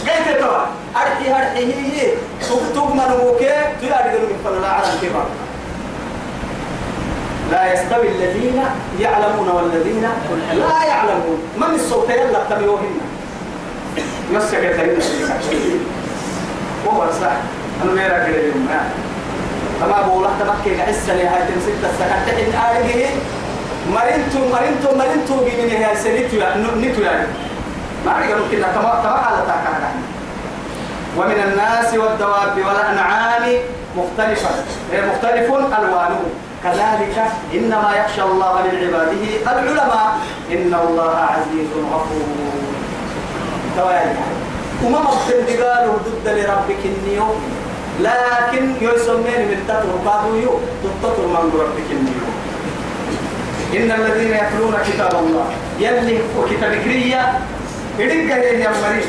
قلت 0.00 0.38
توا 0.40 0.58
أرحي 0.96 1.30
أرحي 1.30 1.64
هي 1.74 2.08
تكتب 2.40 2.94
من 2.94 3.16
موكي 3.24 3.54
تياري 3.80 4.18
من 4.18 4.40
فن 4.44 4.58
العالم 4.58 4.98
كبار 5.02 5.26
لا 7.52 7.72
يستوي 7.72 8.08
الذين 8.08 8.62
يعلمون 9.00 9.48
والذين 9.48 10.02
لا 10.52 10.84
يعلمون. 10.88 11.38
من 11.56 11.74
الصوت 11.74 12.10
يلا 12.10 12.44
تبيوهن 12.50 13.00
نسك 14.34 14.54
يترين 14.58 14.98
وهو 16.86 17.06
صح 17.20 17.32
أنا 17.82 17.92
ميرا 17.92 18.18
كده 18.26 18.38
يوم 18.42 18.68
أما 19.84 20.02
بقول 20.06 20.24
لك 20.24 20.30
تبكي. 20.40 20.82
عسى 20.82 21.12
هاي 21.12 21.42
تمسك 21.42 21.72
السكت 21.84 22.26
تحن 22.26 22.52
آرجه 22.66 23.06
مرنتو 23.88 24.38
مرنتو 24.52 24.96
مرنتو 24.96 25.34
بمن 25.44 25.70
هي 25.70 25.96
سنتو 25.96 26.36
نتو 26.80 27.02
يعني 27.02 27.26
ما 28.06 28.16
أرجع 28.18 28.36
ممكن 28.36 28.58
تما 28.58 29.00
تما 29.04 29.20
على 29.26 29.42
تاكا 29.46 29.92
ومن 31.18 31.38
الناس 31.48 31.94
والدواب 31.94 32.58
والأنعام 32.58 33.42
مختلفة 33.96 34.48
مختلف 34.92 35.50
ألوانه 35.50 36.20
كذلك 36.64 37.24
إنما 37.54 37.92
يخشى 37.96 38.22
الله 38.22 38.62
من 38.62 38.78
عباده 38.86 39.60
العلماء 39.60 40.18
إن 40.52 40.74
الله 40.84 41.16
عزيز 41.16 41.68
غفور 41.92 42.26
توالي 43.76 44.14
وما 44.84 44.98
مبتل 45.00 45.64
قالوا 45.64 45.94
ضد 45.94 46.28
لربك 46.28 46.82
النيو 46.84 47.26
لكن 48.00 48.74
يسمين 48.80 49.40
من 49.48 49.64
تطر 49.68 50.10
قالوا 50.10 50.36
يو 50.36 50.54
تطر 51.02 51.26
من 51.26 51.52
ربك 51.60 51.90
النيو 51.90 52.39
إن 53.76 53.92
الذين 53.92 54.34
يتلون 54.34 54.74
كتاب 54.86 55.14
الله 55.14 55.46
يلي 55.78 56.18
وكتاب 56.38 56.74
كرية 56.84 57.38
إدقى 58.00 58.60
يا 58.60 58.70
مريض 58.82 59.06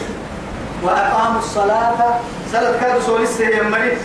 وأقاموا 0.83 1.39
الصلاة. 1.39 2.19
سلت 2.51 2.79
كادوا 2.81 3.01
سوليس 3.01 3.39
يا 3.39 3.63
مريض 3.63 3.97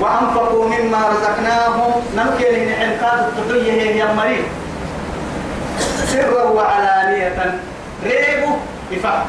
وأنفقوا 0.00 0.64
مما 0.68 1.00
رزقناهم. 1.08 1.92
نمكن 2.16 2.54
إن 2.54 2.98
التقية 3.02 3.82
يا 3.82 4.14
مريض 4.14 4.44
سرا 6.06 6.42
وعلانية. 6.42 7.60
ريبوا 8.04 8.56
بفهم 8.90 9.26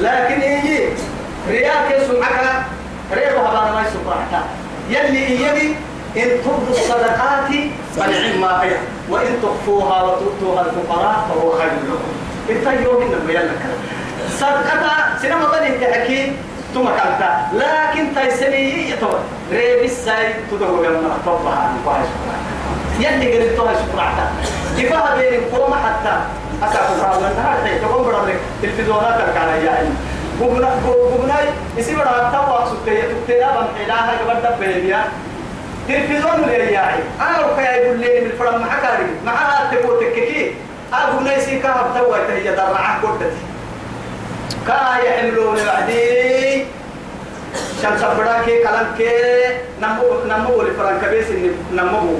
لكن 0.00 0.40
إيه 0.40 0.88
رياك 1.48 2.02
سمعك. 2.08 2.64
ريبوا 3.14 3.48
هذا 3.48 3.72
ما 3.74 3.82
يسمعك 3.86 4.42
يلي 4.90 5.42
يلي 5.42 5.74
إن 6.16 6.28
تبدوا 6.44 6.70
الصدقات 6.70 7.50
فنعم 7.96 8.40
ما 8.40 8.62
هي 8.62 8.70
وإن 9.10 9.42
تخفوها 9.42 10.02
وتؤتوها 10.02 10.60
الفقراء 10.66 11.26
فهو 11.28 11.52
خير 11.52 11.70
لكم. 11.88 12.12
انت 12.50 12.80
يوم 12.84 13.02
إنه 13.02 13.32
يلا 13.32 13.50
صدقة 14.30 15.18
سينما 15.22 15.46
بني 15.46 15.78
تحكي 15.78 16.32
ثم 16.74 16.84
كالتا 16.84 17.48
لكن 17.52 18.14
تيسني 18.14 18.90
يتوى 18.90 19.18
ريب 19.52 19.84
الساي 19.84 20.34
تدعو 20.50 20.84
يوم 20.84 21.12
طبها 21.26 21.72
نقاش 21.84 22.06
يلي 23.00 23.34
قريت 23.34 23.56
توها 23.56 23.72
شكرا. 23.74 24.32
كيفها 24.76 25.16
بين 25.16 25.34
القوم 25.34 25.74
حتى 25.74 26.20
فقراء 26.60 27.20
من 27.20 27.32
نهار 27.36 27.78
تقوم 27.82 28.04
برمك 28.04 28.36
تلفزيونات 28.62 29.20
الكارية 29.28 29.88
قبنا 30.40 30.68
قبنا 31.14 31.34
يسيب 31.76 31.98
راه 31.98 32.30
توا 32.30 32.66
سكتي 32.66 33.02
تكتي 33.02 33.44
أبا 33.44 33.68
حلاها 33.84 34.18
قبل 34.18 34.42
دبيا 34.42 35.04
تلفزيون 35.88 36.44
اللي 36.44 36.72
ياعي 36.72 37.00
أنا 37.20 37.46
وكا 37.46 37.60
يقول 37.60 37.98
لي 37.98 38.20
من 38.20 38.26
الفرن 38.26 38.60
مع 38.60 38.80
كاري 38.82 39.06
معها 39.26 39.70
تبو 39.74 40.00
تككي 40.00 40.54
أبو 40.92 41.20
نيسي 41.20 41.58
كهب 41.58 41.86
توا 41.94 42.18
تهي 42.28 42.56
درعة 42.56 43.00
كردتي 43.02 43.42
كا 44.66 44.80
يحملون 45.04 45.56
وعدي 45.66 46.64
شان 47.82 47.98
سبڑا 48.00 48.36
کے 48.44 48.62
کلم 48.62 48.94
کے 48.96 49.12
نمو 49.80 50.08
نمو 50.26 50.60
الفرن 50.60 50.98
كبيس 51.02 51.28
نمو. 51.72 52.18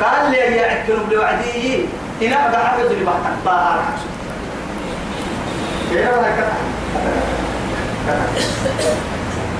قال 0.00 0.30
لي 0.30 0.38
يا 0.38 0.72
أكلوا 0.72 1.06
بوعدي 1.10 1.84
إن 2.22 2.32
أبدا 2.32 2.58
حفظ 2.58 2.92
لي 2.92 3.04
بحثا 3.04 3.36
باهر 3.44 3.82
حسن 3.82 4.10
كيف 5.90 6.08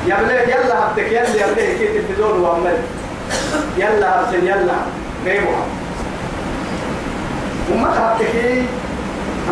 يا 0.07 0.17
بلاد 0.23 0.49
يلا 0.49 0.87
هبتك 0.89 1.07
يلا 1.13 1.35
يا 1.41 1.47
بلاد 1.47 1.79
كيف 1.79 1.91
التلفزيون 1.97 2.41
وعمل 2.41 2.77
يلا 3.79 4.21
هبتن 4.21 4.47
يلا. 4.47 4.77
غيبها 5.25 5.65
وما 7.73 7.89
هبتك؟ 7.99 8.35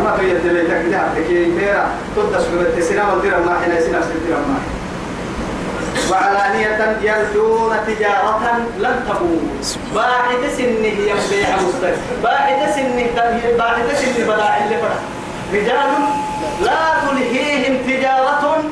أما 0.01 0.17
في 0.17 0.31
الدليل 0.31 0.67
كده 0.67 0.97
هبتك؟ 0.97 1.29
ميرا 1.29 1.89
تدس 2.15 2.45
بمتسنا 2.53 3.13
ودير 3.13 3.39
ما 3.45 3.59
حين 3.59 3.71
سنا 3.81 4.01
سنتر 4.01 4.37
ما 4.47 4.57
وعلانية 6.11 6.97
يرجون 7.01 7.73
تجارة 7.87 8.59
لن 8.79 8.95
تبور. 9.09 9.41
باعد 9.95 10.41
سنه 10.57 10.87
يبيع 10.87 11.15
مستقبل 11.55 11.97
باعد 12.23 12.71
سنه 12.75 13.07
باعد 13.57 13.81
سنه 13.95 14.25
بداع 14.25 14.57
اللي 14.63 14.77
فرح. 14.77 14.99
رجال 15.53 15.91
لا 16.61 16.79
تلهيهم 17.09 17.77
تجارة 17.87 18.63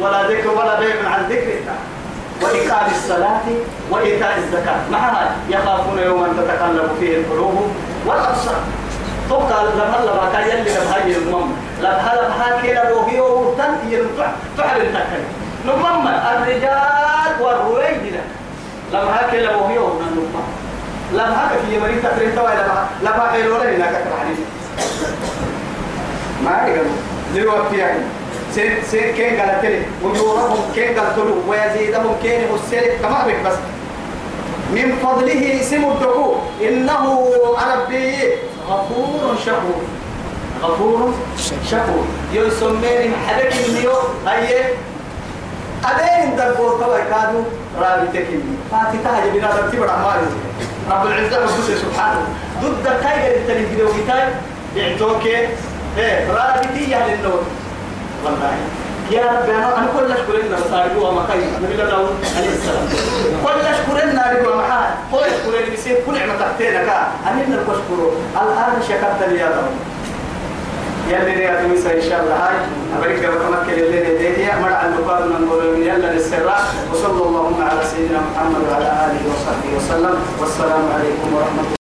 ولا 0.00 0.22
ذكر 0.28 0.50
ولا 0.50 0.80
بيع 0.80 1.08
عن 1.10 1.24
ذكر 1.24 1.52
الله 1.60 1.78
وإقام 2.42 2.90
الصلاة 2.90 3.46
وإيتاء 3.90 4.38
الزكاة 4.38 4.80
معها 4.92 5.36
يخافون 5.48 5.98
يوما 5.98 6.28
تتقلب 6.28 6.90
فيه 7.00 7.16
القلوب 7.16 7.72
والأبصار 8.06 8.60
توقع 9.28 9.62
لما 9.62 9.98
لما 10.06 10.28
كان 10.32 10.48
يلي 10.48 10.70
هي 10.70 11.16
المم 11.16 11.52
لما 11.80 12.12
لما 12.22 12.60
كان 12.62 12.92
روحي 12.92 13.20
وتن 13.20 13.74
ينطح 13.88 14.30
تحل 14.58 14.80
التكلم 14.80 15.24
نمم 15.66 16.08
الرجال 16.08 17.40
والرويدنا 17.40 18.22
لما 18.92 19.20
هكذا 19.20 19.40
لما 19.40 19.70
هي 19.70 19.78
ونمم 19.78 20.26
لما 21.12 21.46
هكذا 21.46 21.60
في 21.68 21.76
يمري 21.76 22.00
تكريم 22.02 22.30
توا 22.36 22.50
لما 22.50 22.86
لما 23.02 23.30
حلو 23.32 23.56
لنا 23.56 23.76
هناك 23.76 23.90
تحديد 23.92 24.46
ما 26.44 26.66
يقولوا 26.66 26.92
دلوقتي 27.34 27.76
يعني 27.76 28.00
سين 28.54 28.72
سين 28.90 29.14
كين 29.14 29.40
قالت 29.40 29.64
لي 29.64 29.82
وجوههم 30.04 30.58
كين 30.74 30.98
قالت 30.98 31.18
له 31.18 31.34
ويزيدهم 31.48 32.16
كين 32.22 32.40
والسير 32.50 32.82
بك 33.02 33.40
بس. 33.46 33.56
من 34.72 34.98
فضله 35.02 35.60
اسم 35.60 35.84
الدكو 35.84 36.34
إنه 36.62 37.28
ربي. 37.72 38.14
غفور 38.68 39.34
شكور. 39.46 39.82
غفور 40.62 41.12
شكور. 41.70 42.04
يسمين 42.32 43.12
حدك 43.28 43.52
النيو 43.68 43.92
هي 44.26 44.64
أدين 45.84 46.36
دبور 46.36 46.70
توا 46.70 46.98
كانوا 46.98 47.42
رابطك 47.80 48.26
فاتتها 48.70 49.26
جبنا 49.26 49.48
ترتيب 49.56 49.82
الأعمال 49.82 50.20
رب 50.90 51.06
العزة 51.06 51.42
رب 51.42 51.48
سبحانه. 51.82 52.22
ضد 52.62 52.84
كاي 53.02 53.22
قال 53.22 53.46
تلي 53.46 53.76
كده 53.76 53.84
وكتاي 53.88 54.28
يعتوك 54.76 55.26
إيه 55.98 56.32
رابطية 56.32 57.06
للنور 57.06 57.42
يا 59.10 59.22
رب 59.26 59.48
أنا 59.50 59.88
كل 59.96 60.12
أشكرنا 60.12 60.56
صاروا 60.70 61.08
وما 61.08 61.22
كاي 61.28 61.40
نبي 61.62 61.74
الله 61.82 62.08
عليه 62.36 62.52
السلام. 62.58 62.86
كل 63.44 63.60
أشكرنا 63.74 64.22
رجوا 64.32 64.54
محال 64.62 64.90
كل 65.12 65.18
أشكرنا 65.18 65.70
بيصير 65.70 65.96
كل 66.06 66.14
نعمة 66.14 66.34
تحتنا 66.38 66.84
كا 66.86 66.98
أنا 67.26 67.34
من 67.46 67.52
الأشكر 67.58 67.98
الآن 68.42 68.82
شكرت 68.88 69.20
لي 69.28 69.38
يا 69.38 69.46
رب 69.46 69.70
يلي 71.10 71.34
ريا 71.40 71.62
تمسا 71.62 71.90
إن 71.94 72.02
شاء 72.08 72.20
الله. 72.22 72.36
هاي 72.36 72.56
أبريك 72.98 73.18
بكمك 73.18 73.66
اللي 73.68 73.98
نديتي 74.14 74.46
مرع 74.62 74.84
المقابل 74.86 75.28
من 75.28 75.48
قول 75.50 75.82
يلا 75.82 76.12
للسراء 76.14 76.62
وصلى 76.92 77.22
اللهم 77.26 77.58
على 77.70 77.82
سيدنا 77.90 78.20
محمد 78.30 78.62
وعلى 78.70 78.88
آله 79.06 79.22
وصحبه 79.32 79.70
وسلم. 79.76 80.16
والسلام 80.40 80.82
عليكم 80.94 81.34
ورحمة 81.34 81.60
الله. 81.60 81.79